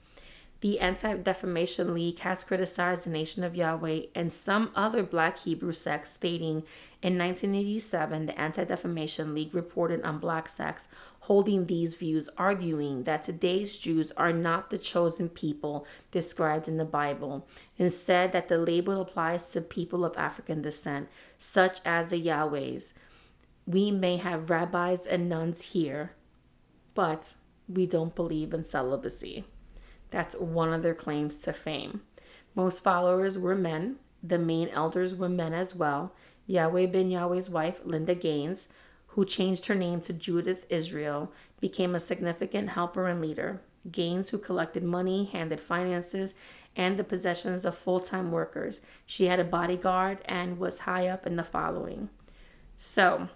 The 0.63 0.79
Anti 0.79 1.15
Defamation 1.15 1.93
League 1.93 2.19
has 2.19 2.45
criticized 2.45 3.05
the 3.05 3.09
Nation 3.09 3.43
of 3.43 3.53
Yahweh 3.53 4.03
and 4.15 4.31
some 4.31 4.71
other 4.73 5.03
black 5.03 5.39
Hebrew 5.39 5.73
sects, 5.73 6.11
stating 6.11 6.63
in 7.01 7.17
1987, 7.17 8.27
the 8.27 8.39
Anti 8.39 8.63
Defamation 8.63 9.35
League 9.35 9.53
reported 9.53 10.01
on 10.03 10.19
black 10.19 10.47
sects 10.47 10.87
holding 11.19 11.65
these 11.65 11.95
views, 11.95 12.29
arguing 12.37 13.03
that 13.03 13.25
today's 13.25 13.77
Jews 13.77 14.13
are 14.15 14.31
not 14.31 14.69
the 14.69 14.77
chosen 14.77 15.27
people 15.27 15.85
described 16.11 16.69
in 16.69 16.77
the 16.77 16.85
Bible. 16.85 17.45
Instead, 17.77 18.31
that 18.31 18.47
the 18.47 18.57
label 18.57 19.01
applies 19.01 19.45
to 19.47 19.59
people 19.59 20.05
of 20.05 20.15
African 20.15 20.61
descent, 20.61 21.09
such 21.37 21.81
as 21.83 22.09
the 22.09 22.25
Yahwehs. 22.25 22.93
We 23.67 23.91
may 23.91 24.15
have 24.15 24.49
rabbis 24.49 25.05
and 25.05 25.27
nuns 25.27 25.73
here, 25.73 26.13
but 26.93 27.33
we 27.67 27.85
don't 27.85 28.15
believe 28.15 28.53
in 28.53 28.63
celibacy. 28.63 29.43
That's 30.13 30.35
one 30.35 30.71
of 30.71 30.83
their 30.83 30.93
claims 30.93 31.39
to 31.39 31.53
fame. 31.53 32.01
Most 32.53 32.83
followers 32.83 33.35
were 33.35 33.55
men. 33.55 33.95
The 34.21 34.37
main 34.37 34.69
elders 34.69 35.15
were 35.15 35.27
men 35.27 35.55
as 35.55 35.73
well. 35.73 36.13
Yahweh 36.45 36.85
ben 36.85 37.09
Yahweh's 37.09 37.49
wife, 37.49 37.79
Linda 37.83 38.13
Gaines, 38.13 38.67
who 39.07 39.25
changed 39.25 39.65
her 39.65 39.73
name 39.73 40.01
to 40.01 40.13
Judith 40.13 40.67
Israel, 40.69 41.31
became 41.59 41.95
a 41.95 41.99
significant 41.99 42.69
helper 42.69 43.07
and 43.07 43.21
leader. 43.21 43.61
Gaines, 43.91 44.29
who 44.29 44.37
collected 44.37 44.83
money, 44.83 45.25
handed 45.25 45.59
finances, 45.59 46.35
and 46.75 46.99
the 46.99 47.03
possessions 47.03 47.65
of 47.65 47.75
full 47.75 47.99
time 47.99 48.31
workers. 48.31 48.81
She 49.07 49.25
had 49.25 49.39
a 49.39 49.43
bodyguard 49.43 50.19
and 50.25 50.59
was 50.59 50.79
high 50.79 51.07
up 51.07 51.25
in 51.25 51.37
the 51.37 51.43
following. 51.43 52.09
So 52.77 53.29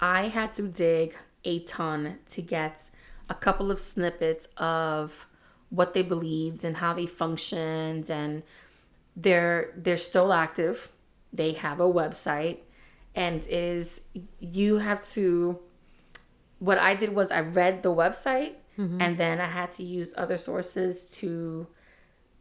I 0.00 0.30
had 0.30 0.52
to 0.54 0.62
dig 0.62 1.14
a 1.44 1.60
ton 1.60 2.18
to 2.30 2.42
get 2.42 2.90
a 3.28 3.34
couple 3.36 3.70
of 3.70 3.78
snippets 3.78 4.48
of 4.56 5.28
what 5.70 5.94
they 5.94 6.02
believed 6.02 6.64
and 6.64 6.76
how 6.76 6.94
they 6.94 7.06
functioned 7.06 8.10
and 8.10 8.42
they're 9.16 9.72
they're 9.76 9.96
still 9.96 10.32
active. 10.32 10.90
They 11.32 11.52
have 11.52 11.80
a 11.80 11.92
website 11.92 12.58
and 13.14 13.46
is 13.48 14.00
you 14.40 14.78
have 14.78 15.06
to 15.08 15.58
what 16.58 16.78
I 16.78 16.94
did 16.94 17.14
was 17.14 17.30
I 17.30 17.40
read 17.40 17.82
the 17.82 17.94
website 17.94 18.54
mm-hmm. 18.78 19.00
and 19.00 19.18
then 19.18 19.40
I 19.40 19.46
had 19.46 19.72
to 19.72 19.84
use 19.84 20.14
other 20.16 20.38
sources 20.38 21.06
to 21.18 21.66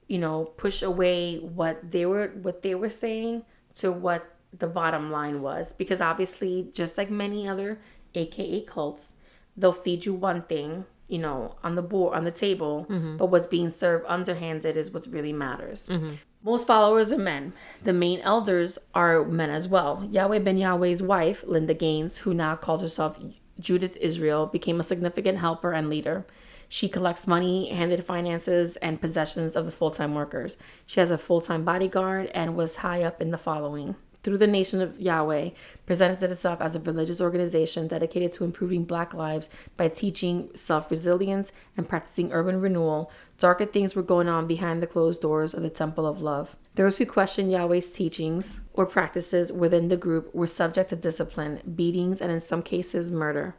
you 0.07 0.17
know 0.17 0.45
push 0.57 0.81
away 0.81 1.37
what 1.37 1.91
they 1.91 2.05
were 2.05 2.29
what 2.41 2.61
they 2.63 2.75
were 2.75 2.89
saying 2.89 3.43
to 3.75 3.91
what 3.91 4.35
the 4.57 4.67
bottom 4.67 5.11
line 5.11 5.41
was 5.41 5.73
because 5.73 6.01
obviously 6.01 6.69
just 6.73 6.97
like 6.97 7.09
many 7.09 7.47
other 7.47 7.79
aka 8.13 8.61
cults 8.61 9.13
they'll 9.57 9.73
feed 9.73 10.05
you 10.05 10.13
one 10.13 10.43
thing 10.43 10.85
you 11.13 11.19
know 11.19 11.55
on 11.63 11.75
the 11.75 11.81
board 11.81 12.15
on 12.17 12.23
the 12.23 12.31
table 12.31 12.85
mm-hmm. 12.89 13.17
but 13.17 13.27
what's 13.27 13.47
being 13.47 13.69
served 13.69 14.03
underhanded 14.07 14.75
is 14.75 14.91
what 14.91 15.05
really 15.07 15.33
matters 15.33 15.87
mm-hmm. 15.87 16.15
Most 16.45 16.67
followers 16.67 17.13
are 17.13 17.17
men. 17.17 17.53
The 17.83 17.93
main 17.93 18.19
elders 18.19 18.77
are 18.93 19.23
men 19.23 19.49
as 19.49 19.69
well. 19.69 20.05
Yahweh 20.11 20.39
ben 20.39 20.57
Yahweh's 20.57 21.01
wife, 21.01 21.41
Linda 21.47 21.73
Gaines, 21.73 22.17
who 22.17 22.33
now 22.33 22.57
calls 22.57 22.81
herself 22.81 23.17
Judith 23.61 23.95
Israel, 24.01 24.47
became 24.47 24.77
a 24.77 24.83
significant 24.83 25.37
helper 25.37 25.71
and 25.71 25.89
leader. 25.89 26.25
She 26.67 26.89
collects 26.89 27.27
money, 27.27 27.69
handed 27.69 28.03
finances, 28.03 28.75
and 28.77 28.99
possessions 28.99 29.55
of 29.55 29.65
the 29.65 29.71
full 29.71 29.91
time 29.91 30.15
workers. 30.15 30.57
She 30.85 30.99
has 30.99 31.11
a 31.11 31.17
full 31.17 31.39
time 31.39 31.63
bodyguard 31.63 32.29
and 32.33 32.57
was 32.57 32.77
high 32.77 33.03
up 33.03 33.21
in 33.21 33.31
the 33.31 33.37
following. 33.37 33.95
Through 34.23 34.37
the 34.37 34.47
Nation 34.47 34.81
of 34.81 34.99
Yahweh, 34.99 35.49
presented 35.85 36.31
itself 36.31 36.61
as 36.61 36.75
a 36.75 36.79
religious 36.79 37.21
organization 37.21 37.87
dedicated 37.87 38.33
to 38.33 38.43
improving 38.43 38.85
black 38.85 39.13
lives 39.13 39.49
by 39.77 39.89
teaching 39.89 40.49
self 40.55 40.89
resilience 40.89 41.51
and 41.77 41.87
practicing 41.87 42.31
urban 42.31 42.61
renewal, 42.61 43.11
darker 43.37 43.65
things 43.65 43.95
were 43.95 44.01
going 44.01 44.29
on 44.29 44.47
behind 44.47 44.81
the 44.81 44.87
closed 44.87 45.21
doors 45.21 45.53
of 45.53 45.61
the 45.61 45.69
Temple 45.69 46.07
of 46.07 46.21
Love. 46.21 46.55
Those 46.75 46.97
who 46.97 47.05
questioned 47.05 47.51
Yahweh's 47.51 47.89
teachings 47.89 48.61
or 48.73 48.85
practices 48.85 49.51
within 49.51 49.89
the 49.89 49.97
group 49.97 50.33
were 50.33 50.47
subject 50.47 50.89
to 50.89 50.95
discipline, 50.95 51.61
beatings, 51.75 52.21
and 52.21 52.31
in 52.31 52.39
some 52.39 52.63
cases, 52.63 53.11
murder. 53.11 53.55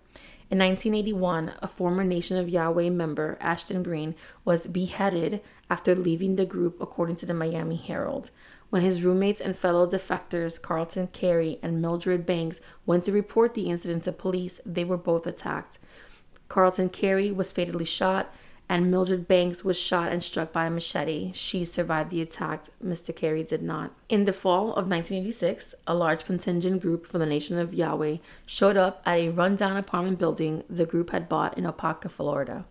In 0.50 0.58
1981, 0.58 1.52
a 1.62 1.68
former 1.68 2.04
Nation 2.04 2.36
of 2.36 2.48
Yahweh 2.48 2.90
member, 2.90 3.38
Ashton 3.40 3.82
Green, 3.82 4.14
was 4.44 4.66
beheaded 4.66 5.40
after 5.70 5.94
leaving 5.94 6.36
the 6.36 6.44
group, 6.44 6.80
according 6.80 7.16
to 7.16 7.26
the 7.26 7.34
Miami 7.34 7.76
Herald. 7.76 8.30
When 8.74 8.82
his 8.82 9.04
roommates 9.04 9.40
and 9.40 9.56
fellow 9.56 9.88
defectors, 9.88 10.60
Carlton 10.60 11.06
Carey 11.12 11.60
and 11.62 11.80
Mildred 11.80 12.26
Banks, 12.26 12.60
went 12.86 13.04
to 13.04 13.12
report 13.12 13.54
the 13.54 13.70
incident 13.70 14.02
to 14.02 14.10
police, 14.10 14.60
they 14.66 14.82
were 14.82 14.96
both 14.96 15.28
attacked. 15.28 15.78
Carlton 16.48 16.88
Carey 16.88 17.30
was 17.30 17.52
fatally 17.52 17.84
shot, 17.84 18.34
and 18.68 18.90
Mildred 18.90 19.28
Banks 19.28 19.64
was 19.64 19.78
shot 19.78 20.10
and 20.10 20.24
struck 20.24 20.52
by 20.52 20.66
a 20.66 20.70
machete. 20.70 21.30
She 21.34 21.64
survived 21.64 22.10
the 22.10 22.20
attack. 22.20 22.64
Mr. 22.84 23.14
Carey 23.14 23.44
did 23.44 23.62
not. 23.62 23.92
In 24.08 24.24
the 24.24 24.32
fall 24.32 24.70
of 24.70 24.90
1986, 24.90 25.76
a 25.86 25.94
large 25.94 26.24
contingent 26.24 26.82
group 26.82 27.06
from 27.06 27.20
the 27.20 27.26
Nation 27.26 27.60
of 27.60 27.72
Yahweh 27.72 28.16
showed 28.44 28.76
up 28.76 29.02
at 29.06 29.18
a 29.18 29.28
rundown 29.28 29.76
apartment 29.76 30.18
building 30.18 30.64
the 30.68 30.84
group 30.84 31.10
had 31.10 31.28
bought 31.28 31.56
in 31.56 31.62
Apopka, 31.62 32.10
Florida. 32.10 32.64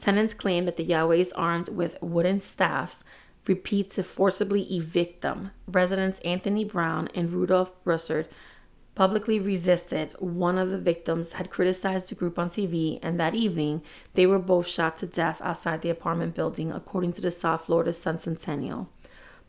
Tenants 0.00 0.34
claimed 0.34 0.66
that 0.66 0.76
the 0.76 0.84
Yahwehs, 0.84 1.30
armed 1.36 1.68
with 1.68 1.96
wooden 2.02 2.40
staffs, 2.40 3.04
repeat 3.46 3.90
to 3.92 4.02
forcibly 4.02 4.62
evict 4.74 5.22
them. 5.22 5.50
Residents 5.68 6.20
Anthony 6.20 6.64
Brown 6.64 7.08
and 7.14 7.32
Rudolph 7.32 7.72
Broussard 7.84 8.28
publicly 8.94 9.38
resisted. 9.38 10.14
One 10.18 10.58
of 10.58 10.70
the 10.70 10.78
victims 10.78 11.34
had 11.34 11.50
criticized 11.50 12.08
the 12.08 12.14
group 12.14 12.38
on 12.38 12.48
TV, 12.48 12.98
and 13.02 13.20
that 13.20 13.34
evening 13.34 13.82
they 14.14 14.26
were 14.26 14.38
both 14.38 14.66
shot 14.66 14.96
to 14.98 15.06
death 15.06 15.40
outside 15.42 15.82
the 15.82 15.90
apartment 15.90 16.34
building, 16.34 16.72
according 16.72 17.12
to 17.14 17.20
the 17.20 17.30
South 17.30 17.66
Florida 17.66 17.92
Sun 17.92 18.18
Sentinel. 18.18 18.88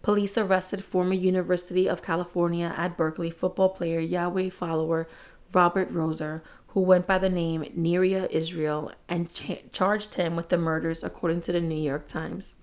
Police 0.03 0.37
arrested 0.37 0.83
former 0.83 1.13
University 1.13 1.87
of 1.87 2.03
California 2.03 2.73
at 2.77 2.97
Berkeley 2.97 3.31
football 3.31 3.69
player 3.69 3.99
Yahweh 3.99 4.49
follower 4.49 5.07
Robert 5.53 5.89
Rozier, 5.91 6.43
who 6.67 6.81
went 6.81 7.07
by 7.07 7.17
the 7.17 7.29
name 7.29 7.63
Neria 7.75 8.27
Israel, 8.29 8.91
and 9.09 9.33
ch- 9.33 9.63
charged 9.71 10.13
him 10.15 10.35
with 10.35 10.49
the 10.49 10.57
murders, 10.57 11.03
according 11.03 11.41
to 11.41 11.51
the 11.51 11.61
New 11.61 11.81
York 11.81 12.07
Times. 12.07 12.53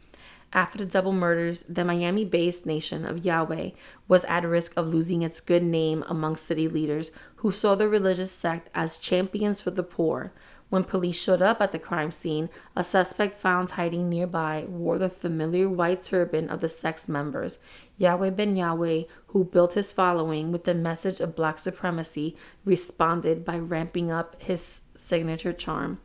After 0.55 0.79
the 0.79 0.87
double 0.87 1.13
murders, 1.13 1.65
the 1.69 1.85
Miami 1.85 2.25
based 2.25 2.65
nation 2.65 3.05
of 3.05 3.25
Yahweh 3.25 3.71
was 4.07 4.23
at 4.25 4.45
risk 4.45 4.73
of 4.77 4.95
losing 4.95 5.23
its 5.23 5.41
good 5.41 5.65
name 5.65 6.05
among 6.07 6.37
city 6.37 6.69
leaders 6.69 7.11
who 7.37 7.51
saw 7.51 7.75
the 7.75 7.89
religious 7.89 8.31
sect 8.31 8.71
as 8.73 8.97
champions 8.97 9.61
for 9.61 9.73
the 9.73 9.83
poor. 9.83 10.33
When 10.71 10.85
police 10.85 11.17
showed 11.21 11.43
up 11.43 11.61
at 11.61 11.73
the 11.73 11.79
crime 11.81 12.13
scene, 12.13 12.51
a 12.77 12.85
suspect 12.85 13.41
found 13.41 13.71
hiding 13.71 14.09
nearby 14.09 14.65
wore 14.69 14.99
the 14.99 15.09
familiar 15.09 15.69
white 15.69 16.05
turban 16.05 16.49
of 16.49 16.61
the 16.61 16.69
sect's 16.69 17.09
members. 17.09 17.59
Yahweh 17.97 18.31
ben 18.31 18.55
Yahweh, 18.55 19.03
who 19.29 19.45
built 19.45 19.75
his 19.75 19.91
following 19.91 20.53
with 20.53 20.65
the 20.65 20.75
message 20.75 21.19
of 21.19 21.37
black 21.37 21.59
supremacy, 21.59 22.37
responded 22.65 23.45
by 23.45 23.59
ramping 23.59 24.13
up 24.13 24.41
his 24.41 24.83
signature 24.95 25.53
charm. 25.53 26.01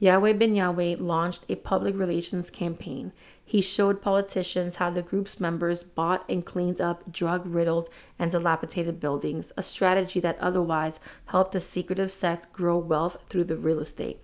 Yahweh 0.00 0.32
ben 0.32 0.54
Yahweh 0.54 0.96
launched 0.98 1.46
a 1.48 1.54
public 1.54 1.96
relations 1.96 2.50
campaign. 2.50 3.12
He 3.44 3.60
showed 3.60 4.00
politicians 4.00 4.76
how 4.76 4.90
the 4.90 5.02
group's 5.02 5.38
members 5.38 5.82
bought 5.82 6.24
and 6.28 6.44
cleaned 6.44 6.80
up 6.80 7.12
drug 7.12 7.46
riddled 7.46 7.88
and 8.18 8.30
dilapidated 8.30 9.00
buildings, 9.00 9.52
a 9.56 9.62
strategy 9.62 10.18
that 10.20 10.38
otherwise 10.38 10.98
helped 11.26 11.52
the 11.52 11.60
secretive 11.60 12.10
sect 12.10 12.52
grow 12.52 12.78
wealth 12.78 13.22
through 13.28 13.44
the 13.44 13.56
real 13.56 13.80
estate. 13.80 14.20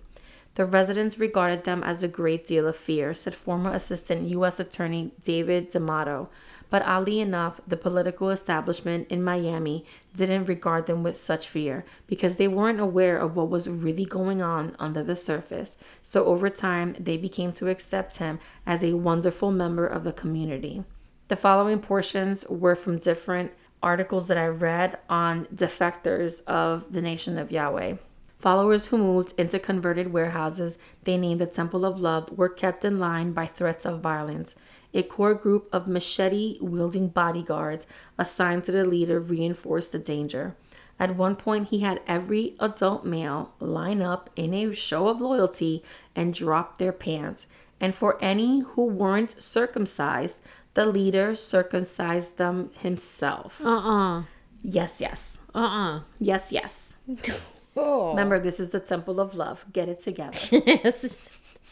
The 0.55 0.65
residents 0.65 1.17
regarded 1.17 1.63
them 1.63 1.81
as 1.83 2.03
a 2.03 2.09
great 2.09 2.45
deal 2.45 2.67
of 2.67 2.75
fear, 2.75 3.13
said 3.13 3.35
former 3.35 3.71
Assistant 3.71 4.27
U.S. 4.29 4.59
Attorney 4.59 5.11
David 5.23 5.69
D'Amato. 5.69 6.29
But 6.71 6.83
oddly 6.85 7.19
enough, 7.19 7.59
the 7.67 7.77
political 7.77 8.29
establishment 8.29 9.07
in 9.09 9.21
Miami 9.21 9.85
didn't 10.15 10.45
regard 10.45 10.87
them 10.87 11.03
with 11.03 11.17
such 11.17 11.49
fear 11.49 11.83
because 12.07 12.37
they 12.37 12.47
weren't 12.47 12.79
aware 12.79 13.17
of 13.17 13.35
what 13.35 13.49
was 13.49 13.69
really 13.69 14.05
going 14.05 14.41
on 14.41 14.75
under 14.79 15.03
the 15.03 15.17
surface. 15.17 15.77
So 16.01 16.25
over 16.25 16.49
time, 16.49 16.95
they 16.97 17.17
became 17.17 17.51
to 17.53 17.67
accept 17.67 18.17
him 18.17 18.39
as 18.65 18.83
a 18.83 18.93
wonderful 18.93 19.51
member 19.51 19.85
of 19.85 20.05
the 20.05 20.13
community. 20.13 20.85
The 21.27 21.35
following 21.35 21.79
portions 21.79 22.45
were 22.47 22.75
from 22.75 22.99
different 22.99 23.51
articles 23.83 24.27
that 24.29 24.37
I 24.37 24.47
read 24.47 24.97
on 25.09 25.47
defectors 25.53 26.41
of 26.45 26.93
the 26.93 27.01
Nation 27.01 27.37
of 27.37 27.51
Yahweh. 27.51 27.95
Followers 28.39 28.87
who 28.87 28.97
moved 28.97 29.33
into 29.37 29.59
converted 29.59 30.13
warehouses 30.13 30.79
they 31.03 31.17
named 31.17 31.41
the 31.41 31.45
Temple 31.45 31.85
of 31.85 32.01
Love 32.01 32.35
were 32.37 32.49
kept 32.49 32.83
in 32.85 32.97
line 32.97 33.33
by 33.33 33.45
threats 33.45 33.85
of 33.85 33.99
violence. 33.99 34.55
A 34.93 35.03
core 35.03 35.33
group 35.33 35.69
of 35.71 35.87
machete 35.87 36.57
wielding 36.61 37.07
bodyguards 37.07 37.85
assigned 38.17 38.65
to 38.65 38.71
the 38.71 38.85
leader 38.85 39.19
reinforced 39.19 39.91
the 39.91 39.99
danger. 39.99 40.55
At 40.99 41.15
one 41.15 41.35
point, 41.35 41.69
he 41.69 41.79
had 41.79 42.01
every 42.05 42.55
adult 42.59 43.03
male 43.05 43.53
line 43.59 44.01
up 44.01 44.29
in 44.35 44.53
a 44.53 44.73
show 44.73 45.07
of 45.07 45.19
loyalty 45.19 45.83
and 46.15 46.33
drop 46.33 46.77
their 46.77 46.91
pants. 46.91 47.47
And 47.79 47.95
for 47.95 48.23
any 48.23 48.59
who 48.59 48.85
weren't 48.85 49.41
circumcised, 49.41 50.41
the 50.75 50.85
leader 50.85 51.35
circumcised 51.35 52.37
them 52.37 52.69
himself. 52.79 53.59
Uh 53.63 53.69
uh 53.69 54.23
Yes, 54.61 55.01
yes. 55.01 55.39
Uh 55.55 55.59
uh 55.59 55.99
Yes, 56.19 56.51
yes. 56.51 56.93
Oh. 57.73 58.09
Remember, 58.09 58.37
this 58.37 58.59
is 58.59 58.69
the 58.69 58.81
temple 58.81 59.21
of 59.21 59.33
love. 59.33 59.65
Get 59.71 59.87
it 59.87 60.01
together. 60.03 60.37
Yes. 60.51 61.29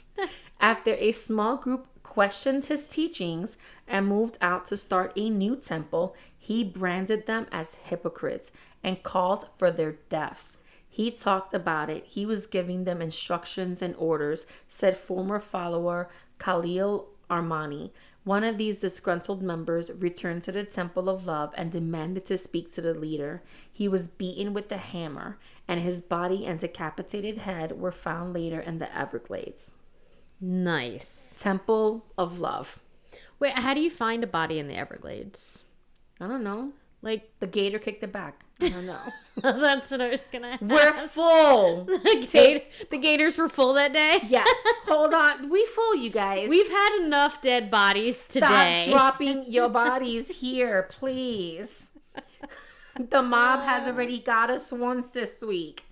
After 0.61 0.93
a 0.93 1.11
small 1.11 1.57
group 1.57 1.87
questioned 2.09 2.65
his 2.65 2.85
teachings 2.85 3.55
and 3.87 4.07
moved 4.07 4.35
out 4.41 4.65
to 4.65 4.75
start 4.75 5.13
a 5.15 5.29
new 5.29 5.55
temple, 5.55 6.15
he 6.35 6.63
branded 6.63 7.27
them 7.27 7.45
as 7.51 7.75
hypocrites 7.83 8.51
and 8.83 9.03
called 9.03 9.47
for 9.59 9.69
their 9.69 9.91
deaths. 10.09 10.57
He 10.89 11.11
talked 11.11 11.53
about 11.53 11.87
it. 11.87 12.03
He 12.07 12.25
was 12.25 12.47
giving 12.47 12.83
them 12.83 12.99
instructions 12.99 13.83
and 13.83 13.95
orders, 13.95 14.47
said 14.67 14.97
former 14.97 15.39
follower 15.39 16.09
Khalil 16.39 17.09
Armani. 17.29 17.91
One 18.23 18.43
of 18.43 18.57
these 18.57 18.79
disgruntled 18.79 19.43
members 19.43 19.91
returned 19.91 20.43
to 20.45 20.51
the 20.51 20.63
Temple 20.63 21.09
of 21.09 21.27
Love 21.27 21.53
and 21.55 21.71
demanded 21.71 22.25
to 22.25 22.39
speak 22.39 22.73
to 22.73 22.81
the 22.81 22.95
leader. 22.95 23.43
He 23.71 23.87
was 23.87 24.07
beaten 24.07 24.51
with 24.51 24.71
a 24.71 24.77
hammer, 24.77 25.37
and 25.67 25.79
his 25.79 26.01
body 26.01 26.47
and 26.47 26.59
decapitated 26.59 27.37
head 27.37 27.79
were 27.79 27.91
found 27.91 28.33
later 28.33 28.59
in 28.59 28.79
the 28.79 28.93
Everglades. 28.97 29.75
Nice. 30.41 31.35
Temple 31.39 32.05
of 32.17 32.39
Love. 32.39 32.79
Wait, 33.39 33.53
how 33.53 33.73
do 33.73 33.81
you 33.81 33.89
find 33.89 34.23
a 34.23 34.27
body 34.27 34.59
in 34.59 34.67
the 34.67 34.75
Everglades? 34.75 35.63
I 36.19 36.27
don't 36.27 36.43
know. 36.43 36.73
Like, 37.01 37.29
The 37.39 37.47
gator 37.47 37.79
kicked 37.79 38.03
it 38.03 38.11
back. 38.11 38.43
I 38.61 38.69
don't 38.69 38.85
know. 38.85 38.99
that's 39.41 39.89
what 39.91 40.01
I 40.01 40.09
was 40.09 40.25
gonna 40.31 40.47
ask. 40.49 40.61
We're 40.61 41.07
full. 41.07 41.85
the, 41.85 42.27
gator, 42.29 42.65
the 42.89 42.97
gators 42.97 43.37
were 43.37 43.47
full 43.47 43.73
that 43.75 43.93
day? 43.93 44.19
Yes. 44.27 44.47
Hold 44.85 45.13
on. 45.13 45.49
We 45.49 45.65
full, 45.67 45.95
you 45.95 46.09
guys. 46.09 46.49
We've 46.49 46.69
had 46.69 46.99
enough 47.05 47.41
dead 47.41 47.71
bodies 47.71 48.17
Stop 48.19 48.31
today. 48.33 48.85
dropping 48.89 49.49
your 49.49 49.69
bodies 49.69 50.29
here, 50.29 50.87
please. 50.89 51.89
The 52.97 53.21
mob 53.21 53.61
has 53.61 53.87
already 53.87 54.19
got 54.19 54.49
us 54.49 54.73
once 54.73 55.07
this 55.07 55.41
week. 55.41 55.83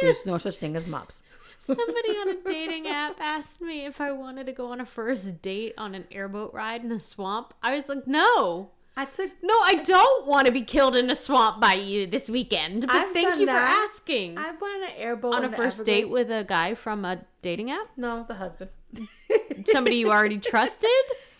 There's 0.00 0.24
no 0.24 0.38
such 0.38 0.56
thing 0.56 0.76
as 0.76 0.86
mobs. 0.86 1.21
Somebody 1.64 2.10
on 2.10 2.28
a 2.28 2.36
dating 2.44 2.88
app 2.88 3.16
asked 3.20 3.60
me 3.60 3.84
if 3.86 4.00
I 4.00 4.10
wanted 4.10 4.46
to 4.46 4.52
go 4.52 4.72
on 4.72 4.80
a 4.80 4.86
first 4.86 5.40
date 5.42 5.74
on 5.78 5.94
an 5.94 6.06
airboat 6.10 6.52
ride 6.52 6.82
in 6.84 6.90
a 6.90 6.98
swamp. 6.98 7.54
I 7.62 7.74
was 7.76 7.88
like, 7.88 8.06
no. 8.06 8.70
I 8.96 9.06
took 9.06 9.30
No, 9.42 9.54
I 9.54 9.76
don't 9.76 10.26
want 10.26 10.46
to 10.46 10.52
be 10.52 10.62
killed 10.62 10.96
in 10.96 11.08
a 11.10 11.14
swamp 11.14 11.60
by 11.60 11.74
you 11.74 12.06
this 12.06 12.28
weekend. 12.28 12.86
But 12.86 12.96
I've 12.96 13.12
thank 13.12 13.38
you 13.38 13.46
that. 13.46 13.74
for 13.74 13.80
asking. 13.94 14.36
I 14.38 14.50
went 14.50 14.62
on 14.62 14.82
an 14.82 14.90
airboat 14.96 15.34
on 15.34 15.44
a 15.44 15.52
first 15.56 15.84
date 15.84 16.10
with 16.10 16.30
a 16.30 16.44
guy 16.44 16.74
from 16.74 17.04
a 17.04 17.24
dating 17.42 17.70
app? 17.70 17.88
no 17.96 18.24
the 18.26 18.34
husband. 18.34 18.70
Somebody 19.66 19.96
you 19.96 20.10
already 20.10 20.38
trusted? 20.52 20.90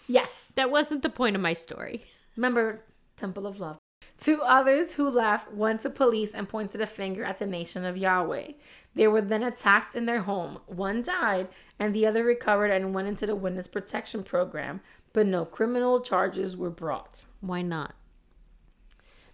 yes. 0.08 0.50
That 0.54 0.70
wasn't 0.70 1.02
the 1.02 1.10
point 1.10 1.36
of 1.36 1.42
my 1.42 1.52
story. 1.52 2.04
Remember 2.36 2.80
Temple 3.16 3.46
of 3.46 3.60
Love. 3.60 3.78
Two 4.22 4.40
others 4.42 4.92
who 4.92 5.10
left 5.10 5.52
went 5.52 5.80
to 5.80 5.90
police 5.90 6.32
and 6.32 6.48
pointed 6.48 6.80
a 6.80 6.86
finger 6.86 7.24
at 7.24 7.40
the 7.40 7.46
nation 7.46 7.84
of 7.84 7.96
Yahweh. 7.96 8.52
They 8.94 9.08
were 9.08 9.20
then 9.20 9.42
attacked 9.42 9.96
in 9.96 10.06
their 10.06 10.22
home. 10.22 10.60
One 10.66 11.02
died, 11.02 11.48
and 11.78 11.92
the 11.92 12.06
other 12.06 12.22
recovered 12.24 12.70
and 12.70 12.94
went 12.94 13.08
into 13.08 13.26
the 13.26 13.34
witness 13.34 13.66
protection 13.66 14.22
program, 14.22 14.80
but 15.12 15.26
no 15.26 15.44
criminal 15.44 16.00
charges 16.00 16.56
were 16.56 16.70
brought. 16.70 17.24
Why 17.40 17.62
not? 17.62 17.94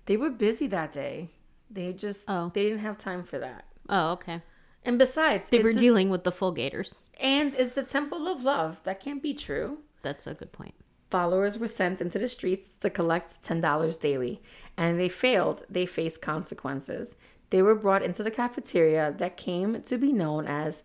They 0.06 0.16
were 0.16 0.30
busy 0.30 0.66
that 0.68 0.92
day. 0.92 1.28
They 1.70 1.92
just 1.92 2.24
Oh. 2.26 2.50
they 2.54 2.62
didn't 2.64 2.78
have 2.78 2.96
time 2.96 3.24
for 3.24 3.38
that. 3.38 3.66
Oh, 3.90 4.12
okay. 4.12 4.40
And 4.84 4.98
besides, 4.98 5.50
They 5.50 5.62
were 5.62 5.74
the- 5.74 5.80
dealing 5.80 6.08
with 6.08 6.24
the 6.24 6.32
full 6.32 6.52
gators. 6.52 7.08
and 7.20 7.54
it's 7.56 7.74
the 7.74 7.82
Temple 7.82 8.26
of 8.26 8.42
Love. 8.44 8.80
That 8.84 9.00
can't 9.00 9.22
be 9.22 9.34
true. 9.34 9.80
That's 10.02 10.26
a 10.26 10.32
good 10.34 10.52
point. 10.52 10.74
Followers 11.10 11.58
were 11.58 11.68
sent 11.68 12.00
into 12.00 12.18
the 12.18 12.28
streets 12.28 12.72
to 12.80 12.88
collect 12.90 13.42
$10 13.42 13.96
daily. 13.98 14.40
And 14.78 14.98
they 14.98 15.08
failed, 15.08 15.64
they 15.68 15.84
faced 15.84 16.22
consequences. 16.22 17.16
They 17.50 17.62
were 17.62 17.74
brought 17.74 18.02
into 18.02 18.22
the 18.22 18.30
cafeteria 18.30 19.12
that 19.18 19.36
came 19.36 19.82
to 19.82 19.98
be 19.98 20.12
known 20.12 20.46
as 20.46 20.84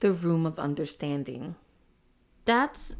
the 0.00 0.12
Room 0.12 0.46
of 0.46 0.58
Understanding. 0.58 1.54
That's 2.46 2.96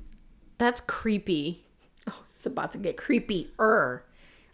that's 0.58 0.80
creepy. 0.80 1.62
Oh, 2.06 2.22
it's 2.36 2.44
about 2.44 2.72
to 2.72 2.78
get 2.78 2.98
creepy. 2.98 3.50
creepier. 3.58 4.02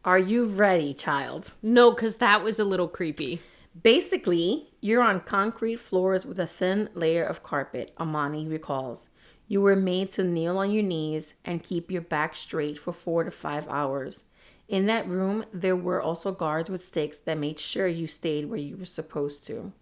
Are 0.04 0.18
you 0.20 0.44
ready, 0.44 0.94
child? 0.94 1.52
No, 1.62 1.90
because 1.90 2.18
that 2.18 2.44
was 2.44 2.60
a 2.60 2.64
little 2.64 2.86
creepy. 2.86 3.40
Basically, 3.82 4.68
you're 4.80 5.02
on 5.02 5.18
concrete 5.18 5.80
floors 5.80 6.24
with 6.24 6.38
a 6.38 6.46
thin 6.46 6.88
layer 6.94 7.24
of 7.24 7.42
carpet, 7.42 7.92
Amani 7.98 8.46
recalls. 8.46 9.08
You 9.48 9.60
were 9.60 9.74
made 9.74 10.12
to 10.12 10.22
kneel 10.22 10.58
on 10.58 10.70
your 10.70 10.84
knees 10.84 11.34
and 11.44 11.64
keep 11.64 11.90
your 11.90 12.02
back 12.02 12.36
straight 12.36 12.78
for 12.78 12.92
four 12.92 13.24
to 13.24 13.32
five 13.32 13.66
hours. 13.68 14.22
In 14.70 14.86
that 14.86 15.08
room, 15.08 15.44
there 15.52 15.74
were 15.74 16.00
also 16.00 16.30
guards 16.30 16.70
with 16.70 16.84
sticks 16.84 17.16
that 17.16 17.36
made 17.36 17.58
sure 17.58 17.88
you 17.88 18.06
stayed 18.06 18.48
where 18.48 18.60
you 18.60 18.76
were 18.76 18.84
supposed 18.84 19.44
to. 19.48 19.72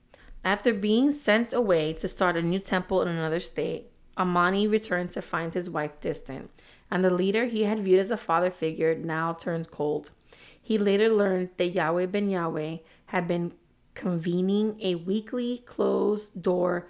After 0.43 0.73
being 0.73 1.13
sent 1.13 1.53
away 1.53 1.93
to 1.93 2.09
start 2.09 2.39
a 2.39 2.43
new 2.43 2.59
temple 2.59 3.03
in 3.03 3.09
another 3.09 3.39
state, 3.39 3.91
Amani 4.17 4.67
returned 4.67 5.11
to 5.13 5.21
find 5.21 5.53
his 5.53 5.69
wife 5.69 6.01
distant, 6.01 6.51
and 6.91 7.05
the 7.05 7.11
leader 7.11 7.45
he 7.45 7.65
had 7.65 7.85
viewed 7.85 8.01
as 8.01 8.11
a 8.11 8.17
father 8.17 8.51
figure 8.51 8.95
now 8.95 9.35
turned 9.35 9.71
cold. 9.71 10.11
He 10.59 10.79
later 10.79 11.11
learned 11.11 11.51
that 11.59 11.75
Yahweh 11.75 12.07
ben 12.07 12.31
Yahweh 12.31 12.79
had 13.07 13.29
been 13.29 13.53
convening 13.93 14.81
a 14.81 14.95
weekly 14.95 15.59
closed 15.67 16.43
door 16.43 16.89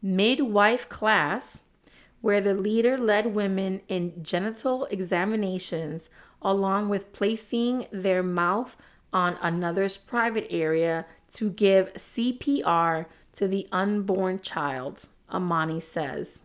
midwife 0.00 0.88
class 0.88 1.62
where 2.22 2.40
the 2.40 2.54
leader 2.54 2.96
led 2.96 3.34
women 3.34 3.82
in 3.88 4.22
genital 4.22 4.86
examinations 4.86 6.08
along 6.40 6.88
with 6.88 7.12
placing 7.12 7.86
their 7.92 8.22
mouth 8.22 8.76
on 9.12 9.36
another's 9.42 9.96
private 9.98 10.46
area 10.50 11.04
to 11.34 11.50
give 11.50 11.92
CPR 11.94 13.06
to 13.34 13.46
the 13.46 13.68
unborn 13.70 14.40
child, 14.40 15.06
Amani 15.30 15.80
says. 15.80 16.42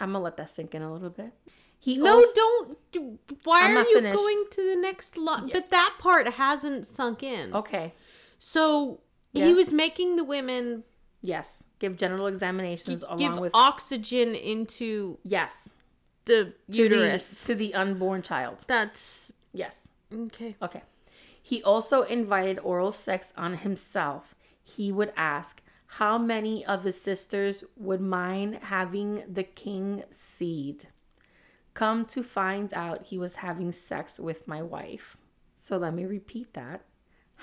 I'm 0.00 0.12
gonna 0.12 0.22
let 0.24 0.36
that 0.36 0.50
sink 0.50 0.74
in 0.74 0.82
a 0.82 0.92
little 0.92 1.10
bit. 1.10 1.32
He 1.78 1.96
No, 1.98 2.16
also- 2.16 2.32
don't. 2.34 2.92
do- 2.92 3.18
Why 3.44 3.60
I'm 3.62 3.76
are 3.78 3.80
you 3.88 3.94
finished. 3.94 4.16
going 4.16 4.44
to 4.52 4.62
the 4.70 4.76
next 4.76 5.16
line? 5.16 5.50
But 5.52 5.70
that 5.70 5.96
part 5.98 6.28
hasn't 6.28 6.86
sunk 6.86 7.22
in. 7.22 7.54
Okay. 7.54 7.94
So 8.38 9.00
he 9.32 9.52
was 9.54 9.72
making 9.72 10.16
the 10.16 10.24
women 10.24 10.84
Yes. 11.22 11.62
Give 11.78 11.96
genital 11.96 12.26
examinations 12.26 13.02
give 13.16 13.30
along 13.30 13.40
with 13.40 13.54
oxygen 13.54 14.34
into 14.34 15.18
yes 15.24 15.70
the 16.24 16.52
to 16.70 16.76
uterus. 16.82 17.28
the, 17.28 17.46
to 17.46 17.54
the 17.58 17.74
unborn 17.74 18.22
child. 18.22 18.64
That's 18.66 19.32
Yes. 19.52 19.88
okay. 20.12 20.56
Okay. 20.62 20.82
He 21.42 21.62
also 21.62 22.02
invited 22.02 22.58
oral 22.60 22.92
sex 22.92 23.32
on 23.36 23.58
himself. 23.58 24.34
He 24.62 24.92
would 24.92 25.12
ask, 25.16 25.60
How 25.86 26.16
many 26.18 26.64
of 26.64 26.84
his 26.84 27.00
sisters 27.00 27.64
would 27.76 28.00
mind 28.00 28.60
having 28.62 29.24
the 29.28 29.42
king 29.42 30.04
seed? 30.12 30.88
Come 31.74 32.04
to 32.06 32.22
find 32.22 32.72
out 32.74 33.06
he 33.06 33.18
was 33.18 33.36
having 33.36 33.72
sex 33.72 34.20
with 34.20 34.46
my 34.46 34.62
wife. 34.62 35.16
So 35.58 35.76
let 35.78 35.94
me 35.94 36.04
repeat 36.04 36.54
that. 36.54 36.82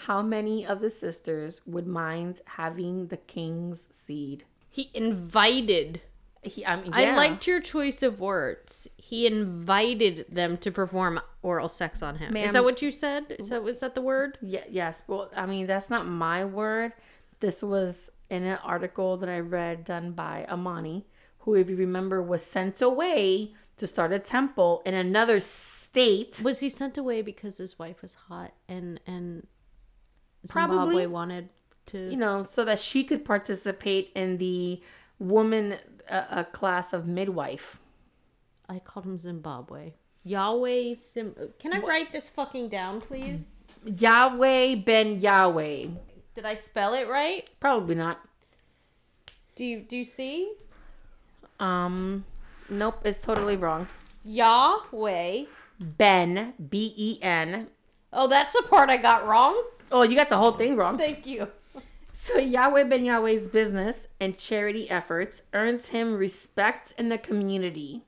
How 0.06 0.22
many 0.22 0.66
of 0.66 0.82
his 0.82 0.98
sisters 0.98 1.62
would 1.66 1.86
mind 1.88 2.42
having 2.46 3.08
the 3.08 3.18
king's 3.18 3.88
seed? 3.92 4.46
He 4.70 4.90
invited. 4.94 6.02
He, 6.42 6.64
um, 6.64 6.80
I, 6.80 6.84
mean, 6.84 6.94
I 6.94 7.16
liked 7.16 7.48
your 7.48 7.60
choice 7.60 8.02
of 8.02 8.20
words. 8.22 8.88
He 8.96 9.28
invited 9.28 10.26
them 10.30 10.58
to 10.60 10.72
perform 10.72 11.20
oral 11.42 11.68
sex 11.68 12.02
on 12.02 12.16
him. 12.16 12.38
Is 12.38 12.54
that 12.54 12.64
what 12.64 12.82
you 12.82 12.92
said? 12.92 13.36
Is 13.40 13.50
that 13.50 13.94
the 13.94 14.02
word? 14.02 14.38
Yeah, 14.42 14.64
yes. 14.70 15.02
Well, 15.08 15.30
I 15.36 15.46
mean, 15.46 15.68
that's 15.68 15.90
not 15.90 16.08
my 16.08 16.46
word. 16.46 16.94
This 17.42 17.62
was 17.62 18.10
in 18.30 18.44
an 18.44 18.60
article 18.64 19.18
that 19.18 19.28
I 19.28 19.40
read 19.40 19.84
done 19.84 20.14
by 20.14 20.46
Amani, 20.50 21.08
who, 21.40 21.56
if 21.56 21.70
you 21.70 21.76
remember, 21.76 22.22
was 22.22 22.46
sent 22.46 22.82
away 22.82 23.54
to 23.76 23.86
start 23.86 24.14
a 24.14 24.20
temple 24.20 24.82
in 24.86 24.94
another 24.94 25.42
state. 25.42 26.40
Was 26.42 26.62
he 26.62 26.70
sent 26.70 26.98
away 26.98 27.22
because 27.22 27.58
his 27.58 27.78
wife 27.78 28.02
was 28.02 28.14
hot 28.14 28.54
and 28.70 29.00
and 29.06 29.46
Probably. 30.48 30.78
Zimbabwe 30.78 31.06
wanted 31.08 31.50
to? 31.88 32.10
You 32.10 32.18
know, 32.18 32.44
so 32.44 32.64
that 32.66 32.80
she 32.80 33.04
could 33.04 33.26
participate 33.26 34.12
in 34.16 34.38
the 34.38 34.82
woman 35.20 35.78
uh, 36.10 36.14
uh, 36.30 36.44
class 36.46 36.94
of 36.94 37.08
midwife. 37.08 37.80
I 38.68 38.80
called 38.80 39.06
him 39.06 39.18
Zimbabwe. 39.18 39.94
Yahweh. 40.24 40.96
Sim- 40.96 41.36
Can 41.60 41.74
I 41.74 41.80
write 41.80 42.12
this 42.12 42.30
fucking 42.30 42.70
down, 42.70 43.02
please? 43.02 43.68
Yahweh 43.86 44.76
ben 44.76 45.20
Yahweh. 45.20 45.88
Did 46.36 46.46
I 46.46 46.56
spell 46.56 46.94
it 46.94 47.08
right? 47.08 47.50
Probably 47.60 47.96
not. 47.96 48.20
Do 49.56 49.64
you 49.66 49.80
do 49.82 49.98
you 49.98 50.06
see? 50.06 50.54
Um, 51.60 52.24
nope, 52.70 53.00
it's 53.04 53.22
totally 53.22 53.58
wrong. 53.58 53.88
Yahweh. 54.24 55.46
Ben, 55.80 56.54
B 56.70 56.94
E 56.96 57.20
N. 57.22 57.68
Oh, 58.12 58.28
that's 58.28 58.54
the 58.54 58.64
part 58.70 58.90
I 58.90 58.98
got 58.98 59.26
wrong. 59.28 59.62
Oh, 59.92 60.04
you 60.04 60.16
got 60.16 60.30
the 60.30 60.38
whole 60.38 60.52
thing 60.52 60.76
wrong. 60.76 60.98
Thank 60.98 61.26
you. 61.26 61.48
So 62.14 62.38
Yahweh 62.38 62.84
Ben 62.84 63.06
Yahweh's 63.06 63.48
business 63.48 64.08
and 64.20 64.38
charity 64.38 64.90
efforts 64.90 65.42
earns 65.54 65.88
him 65.88 66.16
respect 66.16 66.94
in 66.98 67.10
the 67.10 67.18
community. 67.18 68.04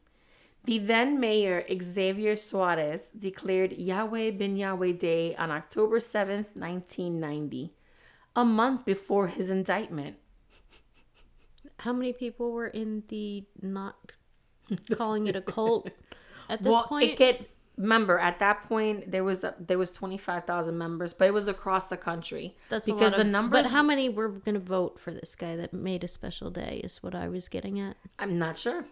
The 0.65 0.77
then 0.77 1.19
mayor 1.19 1.65
Xavier 1.81 2.35
Suarez 2.35 3.09
declared 3.17 3.71
Yahweh 3.71 4.31
Ben 4.31 4.57
Yahweh 4.57 4.91
Day 4.91 5.35
on 5.37 5.49
October 5.49 5.99
7th, 5.99 6.53
1990, 6.55 7.73
a 8.35 8.45
month 8.45 8.85
before 8.85 9.27
his 9.27 9.49
indictment. 9.49 10.17
How 11.77 11.93
many 11.93 12.13
people 12.13 12.51
were 12.51 12.67
in 12.67 13.03
the 13.07 13.45
not 13.59 14.11
calling 14.91 15.25
it 15.25 15.35
a 15.35 15.41
cult 15.41 15.89
at 16.47 16.61
this 16.61 16.71
well, 16.71 16.83
point? 16.83 17.11
it 17.11 17.17
get 17.17 17.49
remember 17.81 18.19
at 18.19 18.39
that 18.39 18.63
point 18.69 19.11
there 19.11 19.23
was 19.23 19.43
a, 19.43 19.55
there 19.59 19.77
was 19.77 19.91
25,000 19.91 20.77
members, 20.77 21.13
but 21.13 21.27
it 21.27 21.33
was 21.33 21.47
across 21.47 21.87
the 21.87 21.97
country. 21.97 22.55
That's 22.69 22.85
because 22.85 23.11
lot 23.13 23.17
the 23.17 23.21
of- 23.21 23.27
numbers 23.27 23.63
But 23.63 23.71
how 23.71 23.83
many 23.83 24.07
were 24.09 24.29
going 24.29 24.53
to 24.55 24.59
vote 24.77 24.99
for 24.99 25.11
this 25.11 25.35
guy 25.35 25.55
that 25.55 25.73
made 25.73 26.03
a 26.03 26.07
special 26.07 26.49
day? 26.49 26.81
Is 26.83 27.01
what 27.03 27.15
I 27.15 27.27
was 27.27 27.47
getting 27.47 27.79
at. 27.79 27.97
I'm 28.19 28.37
not 28.37 28.57
sure. 28.57 28.85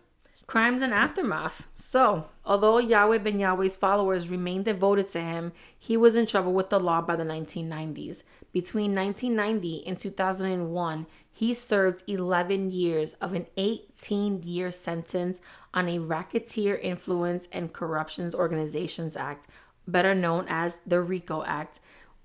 Crimes 0.48 0.82
and 0.82 0.94
aftermath. 0.94 1.68
So, 1.76 2.26
although 2.46 2.78
Yahweh 2.80 3.20
ben 3.20 3.40
Yahweh's 3.40 3.76
followers 3.76 4.30
remained 4.30 4.66
devoted 4.66 5.10
to 5.12 5.22
him, 5.22 5.52
he 5.78 5.96
was 5.98 6.16
in 6.16 6.26
trouble 6.26 6.54
with 6.54 6.70
the 6.70 6.80
law 6.80 7.02
by 7.02 7.16
the 7.16 7.24
1990s. 7.26 8.24
Between 8.52 8.96
1990 8.96 9.86
and 9.86 10.00
2001, 10.00 11.06
he 11.32 11.54
served 11.54 12.04
11 12.08 12.72
years 12.72 13.16
of 13.22 13.34
an 13.34 13.46
18 13.58 14.42
year 14.44 14.72
sentence 14.72 15.40
on 15.74 15.88
a 15.88 16.00
Racketeer 16.00 16.76
Influence 16.76 17.48
and 17.52 17.74
Corruptions 17.74 18.34
Organizations 18.34 19.16
Act, 19.16 19.48
better 19.88 20.16
known 20.16 20.46
as 20.50 20.78
the 20.86 21.02
RICO 21.02 21.44
Act, 21.44 21.80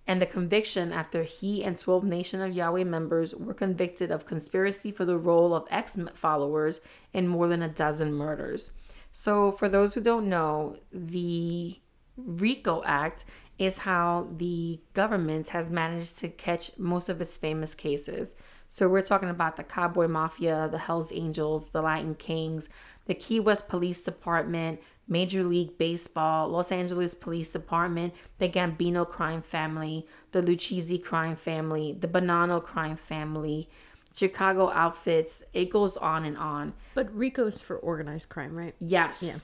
and 0.07 0.21
the 0.21 0.27
conviction 0.27 0.93
after 0.93 1.23
he 1.23 1.65
and 1.65 1.79
12 1.79 2.05
Nation 2.05 2.41
of 2.41 2.53
Yahweh 2.53 2.85
members 2.85 3.35
were 3.35 3.55
convicted 3.55 4.11
of 4.11 4.27
conspiracy 4.27 4.91
for 4.91 5.05
the 5.05 5.17
role 5.17 5.55
of 5.55 5.67
ex 5.71 5.97
followers 6.15 6.81
in 7.13 7.27
more 7.27 7.49
than 7.49 7.63
a 7.63 7.69
dozen 7.69 8.13
murders. 8.13 8.71
So, 9.13 9.53
for 9.53 9.69
those 9.69 9.95
who 9.95 10.01
don't 10.01 10.29
know, 10.29 10.77
the 10.93 11.79
RICO 12.17 12.83
Act 12.85 13.25
is 13.59 13.79
how 13.79 14.29
the 14.37 14.81
government 14.93 15.51
has 15.51 15.71
managed 15.71 16.19
to 16.19 16.29
catch 16.29 16.73
most 16.77 17.09
of 17.09 17.21
its 17.21 17.37
famous 17.37 17.75
cases. 17.75 18.35
So, 18.75 18.89
we're 18.89 19.03
talking 19.03 19.29
about 19.31 19.55
the 19.55 19.63
Cowboy 19.63 20.09
Mafia, 20.09 20.69
the 20.69 20.79
Hells 20.79 21.13
Angels, 21.13 21.69
the 21.69 21.81
Latin 21.81 22.17
Kings, 22.17 22.69
the 23.07 23.15
Key 23.15 23.39
West 23.39 23.69
Police 23.69 24.01
Department, 24.01 24.81
Major 25.07 25.45
League 25.45 25.79
Baseball, 25.79 26.49
Los 26.49 26.73
Angeles 26.73 27.15
Police 27.15 27.51
Department, 27.51 28.15
the 28.39 28.49
Gambino 28.49 29.09
crime 29.09 29.43
family, 29.43 30.09
the 30.33 30.43
Lucchese 30.43 30.99
crime 30.99 31.37
family, 31.37 31.97
the 31.97 32.09
Bonanno 32.09 32.61
crime 32.61 32.97
family, 32.97 33.69
Chicago 34.13 34.73
outfits. 34.73 35.45
It 35.53 35.71
goes 35.71 35.97
on 35.97 36.25
and 36.25 36.37
on. 36.37 36.73
But 36.95 37.15
Rico's 37.15 37.61
for 37.61 37.77
organized 37.77 38.29
crime, 38.29 38.57
right? 38.57 38.75
Yes. 38.81 39.23
Yeah. 39.23 39.39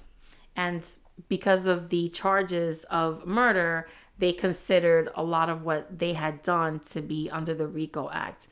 And 0.57 0.85
because 1.29 1.69
of 1.69 1.91
the 1.91 2.09
charges 2.09 2.83
of 2.91 3.25
murder, 3.29 3.87
they 4.19 4.33
considered 4.33 5.09
a 5.15 5.23
lot 5.23 5.49
of 5.49 5.63
what 5.63 6.01
they 6.01 6.15
had 6.15 6.43
done 6.43 6.81
to 6.91 7.01
be 7.01 7.31
under 7.31 7.55
the 7.55 7.69
RICO 7.69 8.11
Act. 8.13 8.49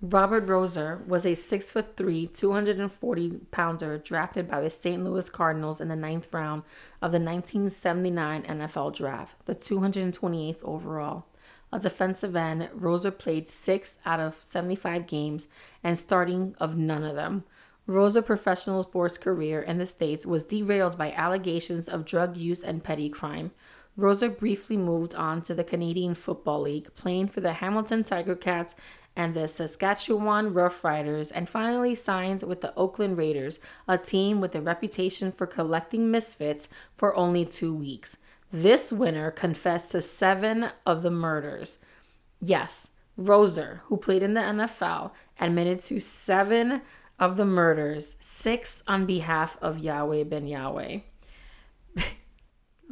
Robert 0.00 0.48
Rozier 0.48 1.02
was 1.08 1.26
a 1.26 1.34
six 1.34 1.70
foot 1.70 1.96
three, 1.96 2.28
240 2.28 3.40
pounder 3.50 3.98
drafted 3.98 4.48
by 4.48 4.60
the 4.60 4.70
St. 4.70 5.02
Louis 5.02 5.28
Cardinals 5.28 5.80
in 5.80 5.88
the 5.88 5.96
ninth 5.96 6.28
round 6.32 6.62
of 7.02 7.10
the 7.10 7.18
1979 7.18 8.44
NFL 8.44 8.94
draft, 8.94 9.44
the 9.46 9.56
228th 9.56 10.62
overall. 10.62 11.26
A 11.72 11.80
defensive 11.80 12.36
end, 12.36 12.70
Rozier 12.72 13.10
played 13.10 13.48
six 13.48 13.98
out 14.06 14.20
of 14.20 14.36
75 14.40 15.08
games 15.08 15.48
and 15.82 15.98
starting 15.98 16.54
of 16.60 16.76
none 16.76 17.02
of 17.02 17.16
them. 17.16 17.42
Rozier's 17.88 18.24
professional 18.24 18.84
sports 18.84 19.18
career 19.18 19.60
in 19.60 19.78
the 19.78 19.86
States 19.86 20.24
was 20.24 20.44
derailed 20.44 20.96
by 20.96 21.10
allegations 21.12 21.88
of 21.88 22.04
drug 22.04 22.36
use 22.36 22.62
and 22.62 22.84
petty 22.84 23.08
crime. 23.08 23.50
Rozier 23.96 24.30
briefly 24.30 24.76
moved 24.76 25.14
on 25.16 25.42
to 25.42 25.54
the 25.54 25.64
Canadian 25.64 26.14
Football 26.14 26.62
League, 26.62 26.94
playing 26.94 27.28
for 27.28 27.40
the 27.40 27.54
Hamilton 27.54 28.04
Tiger 28.04 28.36
Cats 28.36 28.76
and 29.18 29.34
the 29.34 29.48
Saskatchewan 29.48 30.54
Roughriders, 30.54 31.32
and 31.34 31.48
finally 31.48 31.92
signed 31.92 32.44
with 32.44 32.60
the 32.60 32.72
Oakland 32.76 33.18
Raiders, 33.18 33.58
a 33.88 33.98
team 33.98 34.40
with 34.40 34.54
a 34.54 34.62
reputation 34.62 35.32
for 35.32 35.44
collecting 35.44 36.08
misfits 36.08 36.68
for 36.96 37.14
only 37.16 37.44
two 37.44 37.74
weeks. 37.74 38.16
This 38.52 38.92
winner 38.92 39.32
confessed 39.32 39.90
to 39.90 40.00
seven 40.00 40.70
of 40.86 41.02
the 41.02 41.10
murders. 41.10 41.78
Yes, 42.40 42.90
Rozier, 43.16 43.82
who 43.86 43.96
played 43.96 44.22
in 44.22 44.34
the 44.34 44.40
NFL, 44.40 45.10
admitted 45.40 45.82
to 45.84 45.98
seven 45.98 46.82
of 47.18 47.36
the 47.36 47.44
murders, 47.44 48.14
six 48.20 48.84
on 48.86 49.04
behalf 49.04 49.58
of 49.60 49.80
Yahweh 49.80 50.22
ben 50.22 50.46
Yahweh. 50.46 51.00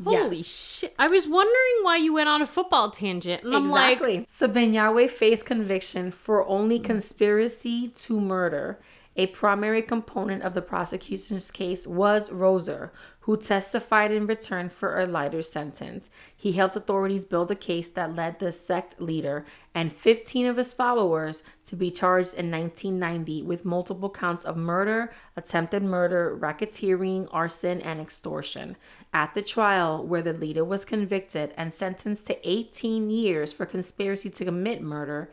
Holy 0.02 0.36
Yes. 0.38 0.46
shit. 0.46 0.94
I 0.98 1.08
was 1.08 1.26
wondering 1.26 1.76
why 1.82 1.96
you 1.96 2.12
went 2.12 2.28
on 2.28 2.42
a 2.42 2.46
football 2.46 2.90
tangent. 2.90 3.42
And 3.44 3.54
I'm 3.56 3.70
like, 3.70 3.92
Exactly. 3.94 4.26
so 4.28 4.46
Ben 4.48 4.74
Yahweh 4.74 5.06
faced 5.08 5.46
conviction 5.46 6.10
for 6.10 6.46
only 6.46 6.78
conspiracy 6.78 7.88
to 8.02 8.20
murder. 8.20 8.78
A 9.18 9.28
primary 9.28 9.80
component 9.80 10.42
of 10.42 10.52
the 10.52 10.60
prosecution's 10.60 11.50
case 11.50 11.86
was 11.86 12.30
Rozier, 12.30 12.92
who 13.20 13.38
testified 13.38 14.12
in 14.12 14.26
return 14.26 14.68
for 14.68 15.00
a 15.00 15.06
lighter 15.06 15.40
sentence. 15.40 16.10
He 16.36 16.52
helped 16.52 16.76
authorities 16.76 17.24
build 17.24 17.50
a 17.50 17.54
case 17.54 17.88
that 17.88 18.14
led 18.14 18.38
the 18.38 18.52
sect 18.52 19.00
leader 19.00 19.46
and 19.74 19.90
15 19.90 20.44
of 20.44 20.58
his 20.58 20.74
followers 20.74 21.42
to 21.64 21.76
be 21.76 21.90
charged 21.90 22.34
in 22.34 22.50
1990 22.50 23.42
with 23.42 23.64
multiple 23.64 24.10
counts 24.10 24.44
of 24.44 24.58
murder, 24.58 25.10
attempted 25.34 25.82
murder, 25.82 26.36
racketeering, 26.38 27.26
arson, 27.32 27.80
and 27.80 27.98
extortion. 28.00 28.76
At 29.14 29.32
the 29.32 29.42
trial, 29.42 30.06
where 30.06 30.22
the 30.22 30.34
leader 30.34 30.64
was 30.64 30.84
convicted 30.84 31.54
and 31.56 31.72
sentenced 31.72 32.26
to 32.26 32.48
18 32.48 33.08
years 33.08 33.50
for 33.50 33.64
conspiracy 33.64 34.28
to 34.28 34.44
commit 34.44 34.82
murder, 34.82 35.30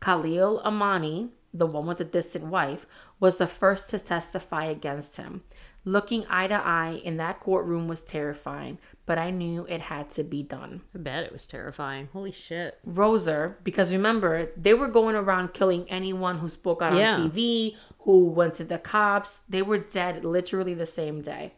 Khalil 0.00 0.60
Amani, 0.64 1.30
the 1.52 1.66
one 1.66 1.86
with 1.86 1.98
the 1.98 2.04
distant 2.04 2.46
wife, 2.46 2.86
was 3.18 3.36
the 3.38 3.46
first 3.46 3.90
to 3.90 3.98
testify 3.98 4.64
against 4.64 5.16
him. 5.16 5.42
Looking 5.84 6.26
eye 6.28 6.48
to 6.48 6.54
eye 6.54 7.00
in 7.04 7.16
that 7.18 7.38
courtroom 7.38 7.86
was 7.86 8.00
terrifying, 8.00 8.78
but 9.06 9.18
I 9.18 9.30
knew 9.30 9.66
it 9.68 9.82
had 9.82 10.10
to 10.12 10.24
be 10.24 10.42
done. 10.42 10.80
I 10.94 10.98
bet 10.98 11.22
it 11.22 11.32
was 11.32 11.46
terrifying. 11.46 12.08
Holy 12.12 12.32
shit. 12.32 12.78
Rozier, 12.84 13.56
because 13.62 13.92
remember, 13.92 14.50
they 14.56 14.74
were 14.74 14.88
going 14.88 15.14
around 15.14 15.54
killing 15.54 15.88
anyone 15.88 16.38
who 16.38 16.48
spoke 16.48 16.82
out 16.82 16.96
Yeah. 16.96 17.14
on 17.14 17.30
TV, 17.30 17.76
who 18.00 18.24
went 18.26 18.54
to 18.54 18.64
the 18.64 18.78
cops. 18.78 19.40
They 19.48 19.62
were 19.62 19.78
dead 19.78 20.24
literally 20.24 20.74
the 20.74 20.86
same 20.86 21.22
day. 21.22 21.54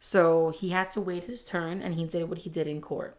So 0.00 0.48
he 0.50 0.70
had 0.70 0.90
to 0.92 1.00
wait 1.02 1.24
his 1.24 1.44
turn 1.44 1.82
and 1.82 1.94
he 1.94 2.06
did 2.06 2.28
what 2.30 2.38
he 2.38 2.50
did 2.50 2.66
in 2.66 2.80
court. 2.80 3.18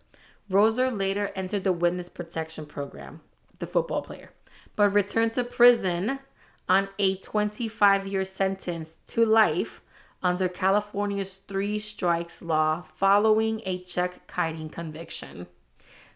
Rozier 0.50 0.90
later 0.90 1.32
entered 1.36 1.64
the 1.64 1.74
witness 1.74 2.10
protection 2.10 2.66
program, 2.66 3.22
the 3.60 3.68
football 3.68 4.02
player, 4.02 4.32
but 4.76 4.94
returned 4.94 5.34
to 5.34 5.44
prison 5.44 6.20
on 6.68 6.90
a 7.00 7.18
25 7.18 8.08
year 8.08 8.24
sentence 8.24 8.98
to 9.08 9.26
life 9.26 9.82
under 10.22 10.48
California's 10.50 11.36
three 11.48 11.80
strikes 11.80 12.42
law 12.42 12.84
following 12.96 13.62
a 13.66 13.82
check 13.84 14.28
kiting 14.28 14.70
conviction. 14.70 15.48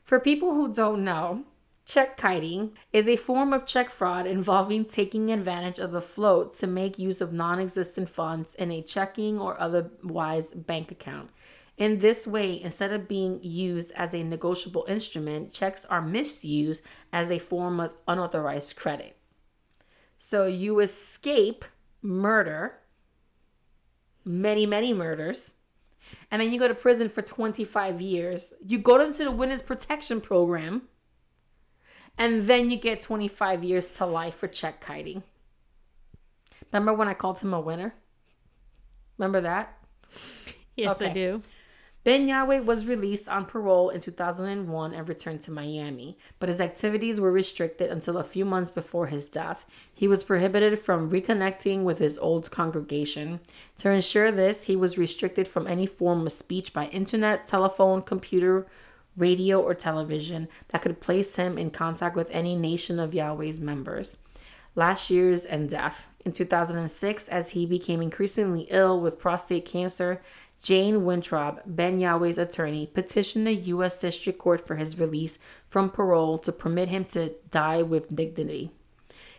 For 0.04 0.20
people 0.20 0.54
who 0.54 0.74
don't 0.74 1.04
know, 1.04 1.46
check 1.86 2.18
kiting 2.18 2.72
is 2.92 3.08
a 3.08 3.16
form 3.16 3.54
of 3.54 3.66
check 3.66 3.90
fraud 3.90 4.28
involving 4.28 4.86
taking 4.86 5.32
advantage 5.32 5.80
of 5.80 5.92
the 5.92 6.02
float 6.02 6.56
to 6.58 6.68
make 6.68 7.00
use 7.00 7.22
of 7.22 7.34
non 7.34 7.60
existent 7.60 8.10
funds 8.10 8.56
in 8.56 8.72
a 8.72 8.82
checking 8.82 9.40
or 9.40 9.60
otherwise 9.60 10.52
bank 10.52 10.92
account. 10.92 11.30
In 11.78 12.00
this 12.00 12.28
way, 12.28 12.62
instead 12.62 12.94
of 12.94 13.08
being 13.08 13.40
used 13.44 13.92
as 13.94 14.14
a 14.14 14.24
negotiable 14.24 14.86
instrument, 14.88 15.52
checks 15.52 15.86
are 15.86 16.02
misused 16.02 16.84
as 17.12 17.32
a 17.32 17.40
form 17.40 17.80
of 17.80 17.94
unauthorized 18.08 18.76
credit. 18.76 19.18
So 20.20 20.46
you 20.46 20.80
escape 20.80 21.66
murder, 22.02 22.80
many, 24.24 24.66
many 24.66 24.94
murders, 24.94 25.56
and 26.30 26.42
then 26.42 26.52
you 26.52 26.60
go 26.60 26.68
to 26.68 26.76
prison 26.76 27.10
for 27.10 27.22
25 27.22 28.02
years. 28.02 28.54
You 28.66 28.78
go 28.78 29.02
into 29.02 29.24
the 29.24 29.32
witness 29.32 29.62
protection 29.62 30.22
program, 30.22 30.84
and 32.18 32.48
then 32.48 32.70
you 32.70 32.78
get 32.78 33.02
25 33.02 33.64
years 33.64 33.90
to 33.96 34.06
life 34.06 34.36
for 34.36 34.48
check 34.48 34.86
kiting. 34.86 35.24
Remember 36.72 36.94
when 36.94 37.08
I 37.08 37.14
called 37.14 37.40
him 37.40 37.54
a 37.54 37.60
winner? 37.60 37.96
Remember 39.18 39.42
that? 39.42 39.78
Yes, 40.76 41.02
I 41.02 41.10
do. 41.10 41.42
Ben 42.04 42.28
Yahweh 42.28 42.60
was 42.60 42.86
released 42.86 43.30
on 43.30 43.46
parole 43.46 43.90
in 43.90 44.02
2001 44.02 44.94
and 44.94 45.08
returned 45.08 45.42
to 45.42 45.52
Miami, 45.52 46.18
but 46.38 46.50
his 46.50 46.60
activities 46.60 47.18
were 47.18 47.32
restricted 47.32 47.90
until 47.90 48.18
a 48.18 48.26
few 48.26 48.44
months 48.44 48.70
before 48.70 49.08
his 49.08 49.26
death. 49.28 49.66
He 49.94 50.06
was 50.06 50.26
prohibited 50.26 50.80
from 50.80 51.10
reconnecting 51.10 51.84
with 51.84 52.00
his 52.00 52.18
old 52.18 52.52
congregation. 52.52 53.40
To 53.78 53.90
ensure 53.90 54.34
this, 54.34 54.64
he 54.64 54.76
was 54.76 54.98
restricted 54.98 55.48
from 55.48 55.66
any 55.66 55.86
form 55.86 56.28
of 56.28 56.34
speech 56.34 56.74
by 56.74 56.88
internet, 56.88 57.48
telephone, 57.48 58.02
computer, 58.02 58.68
radio, 59.16 59.62
or 59.62 59.74
television 59.74 60.50
that 60.70 60.82
could 60.82 61.00
place 61.00 61.38
him 61.38 61.58
in 61.58 61.72
contact 61.72 62.18
with 62.18 62.30
any 62.32 62.58
nation 62.58 63.00
of 63.00 63.14
Yahweh's 63.14 63.62
members 63.62 64.18
last 64.76 65.10
year's 65.10 65.46
and 65.46 65.70
death. 65.70 66.08
In 66.26 66.32
2006, 66.32 67.28
as 67.28 67.50
he 67.50 67.66
became 67.66 68.02
increasingly 68.02 68.68
ill 68.70 69.00
with 69.02 69.20
prostate 69.20 69.66
cancer, 69.66 70.22
Jayne 70.64 71.04
Weintraub, 71.04 71.62
Ben 71.66 72.00
Yahweh's 72.00 72.38
attorney, 72.38 72.88
petitioned 72.88 73.46
the 73.46 73.54
U.S. 73.54 74.00
District 74.00 74.40
Court 74.40 74.66
for 74.66 74.78
his 74.78 74.98
release 74.98 75.38
from 75.70 75.90
parole 75.90 76.38
to 76.40 76.54
permit 76.54 76.88
him 76.88 77.04
to 77.06 77.34
die 77.52 77.82
with 77.82 78.16
dignity. 78.16 78.72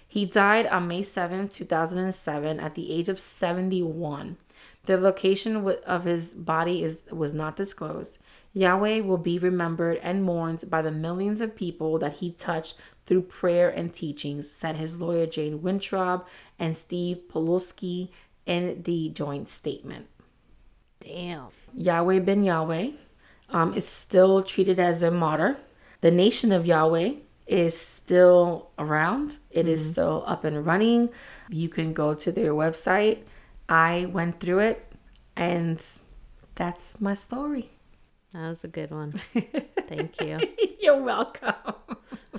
He 0.06 0.26
died 0.26 0.66
on 0.66 0.86
May 0.86 1.02
7, 1.02 1.48
2007, 1.48 2.60
at 2.60 2.74
the 2.74 2.92
age 2.92 3.08
of 3.08 3.18
71. 3.18 4.36
The 4.84 4.98
location 4.98 5.66
of 5.86 6.04
his 6.04 6.34
body 6.34 6.84
is 6.84 7.02
was 7.10 7.32
not 7.32 7.56
disclosed. 7.56 8.18
Yahweh 8.52 9.00
will 9.00 9.18
be 9.18 9.38
remembered 9.38 9.96
and 10.02 10.22
mourned 10.22 10.68
by 10.68 10.82
the 10.82 10.92
millions 10.92 11.40
of 11.40 11.56
people 11.56 11.98
that 11.98 12.16
he 12.16 12.32
touched 12.32 12.76
through 13.06 13.22
prayer 13.22 13.70
and 13.70 13.94
teachings, 13.94 14.50
said 14.50 14.76
his 14.76 15.00
lawyer 15.00 15.26
Jayne 15.26 15.62
Weintraub 15.62 16.26
and 16.58 16.76
Steve 16.76 17.22
Potolsky 17.28 18.10
in 18.44 18.82
the 18.82 19.08
joint 19.08 19.48
statement. 19.48 20.06
Damn. 21.04 21.48
Yahweh 21.76 22.20
ben 22.20 22.44
Yahweh 22.44 22.90
um, 23.50 23.74
is 23.74 23.86
still 23.86 24.42
treated 24.42 24.78
as 24.78 25.02
a 25.02 25.10
martyr. 25.10 25.58
The 26.00 26.10
nation 26.10 26.52
of 26.52 26.66
Yahweh 26.66 27.14
is 27.46 27.78
still 27.78 28.70
around. 28.78 29.38
It 29.50 29.68
is 29.68 29.90
still 29.90 30.24
up 30.26 30.44
and 30.44 30.64
running. 30.64 31.10
You 31.50 31.68
can 31.68 31.92
go 31.92 32.14
to 32.14 32.32
their 32.32 32.52
website. 32.52 33.18
I 33.68 34.06
went 34.10 34.40
through 34.40 34.60
it, 34.60 34.92
and 35.36 35.84
that's 36.54 37.00
my 37.00 37.14
story. 37.14 37.70
That 38.32 38.48
was 38.48 38.64
a 38.64 38.68
good 38.68 38.90
one. 38.90 39.20
Thank 39.86 40.20
you. 40.20 40.40
You're 40.80 41.02
welcome. 41.02 41.54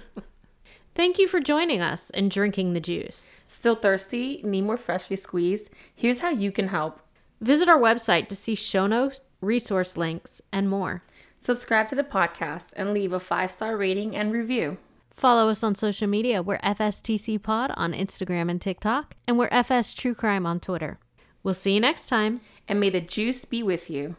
Thank 0.96 1.20
you 1.20 1.28
for 1.28 1.40
joining 1.40 1.82
us 1.82 2.10
and 2.12 2.32
drinking 2.32 2.74
the 2.74 2.80
juice. 2.80 3.44
Still 3.48 3.76
thirsty? 3.76 4.42
Need 4.44 4.64
more 4.64 4.78
freshly 4.78 5.16
squeezed? 5.16 5.70
Here's 5.94 6.20
how 6.20 6.30
you 6.30 6.52
can 6.52 6.70
help. 6.70 7.00
Visit 7.46 7.70
our 7.70 7.78
website 7.78 8.28
to 8.30 8.36
see 8.36 8.56
show 8.56 8.88
notes, 8.88 9.22
resource 9.40 9.98
links, 9.98 10.42
and 10.52 10.68
more. 10.68 11.04
Subscribe 11.40 11.88
to 11.90 11.96
the 11.96 12.04
podcast 12.04 12.74
and 12.76 12.92
leave 12.92 13.14
a 13.14 13.20
five 13.20 13.52
star 13.52 13.78
rating 13.78 14.16
and 14.16 14.34
review. 14.34 14.80
Follow 15.12 15.50
us 15.50 15.62
on 15.62 15.76
social 15.76 16.08
media. 16.08 16.42
We're 16.42 16.58
FSTC 16.58 17.44
Pod 17.44 17.72
on 17.78 17.94
Instagram 17.94 18.50
and 18.50 18.60
TikTok, 18.60 19.14
and 19.28 19.38
we're 19.38 19.50
FS 19.52 19.94
True 19.94 20.16
Crime 20.16 20.48
on 20.48 20.60
Twitter. 20.60 20.98
We'll 21.44 21.54
see 21.54 21.76
you 21.76 21.80
next 21.80 22.08
time. 22.08 22.42
And 22.68 22.80
may 22.80 22.90
the 22.90 23.00
juice 23.00 23.46
be 23.46 23.62
with 23.62 23.92
you. 23.92 24.16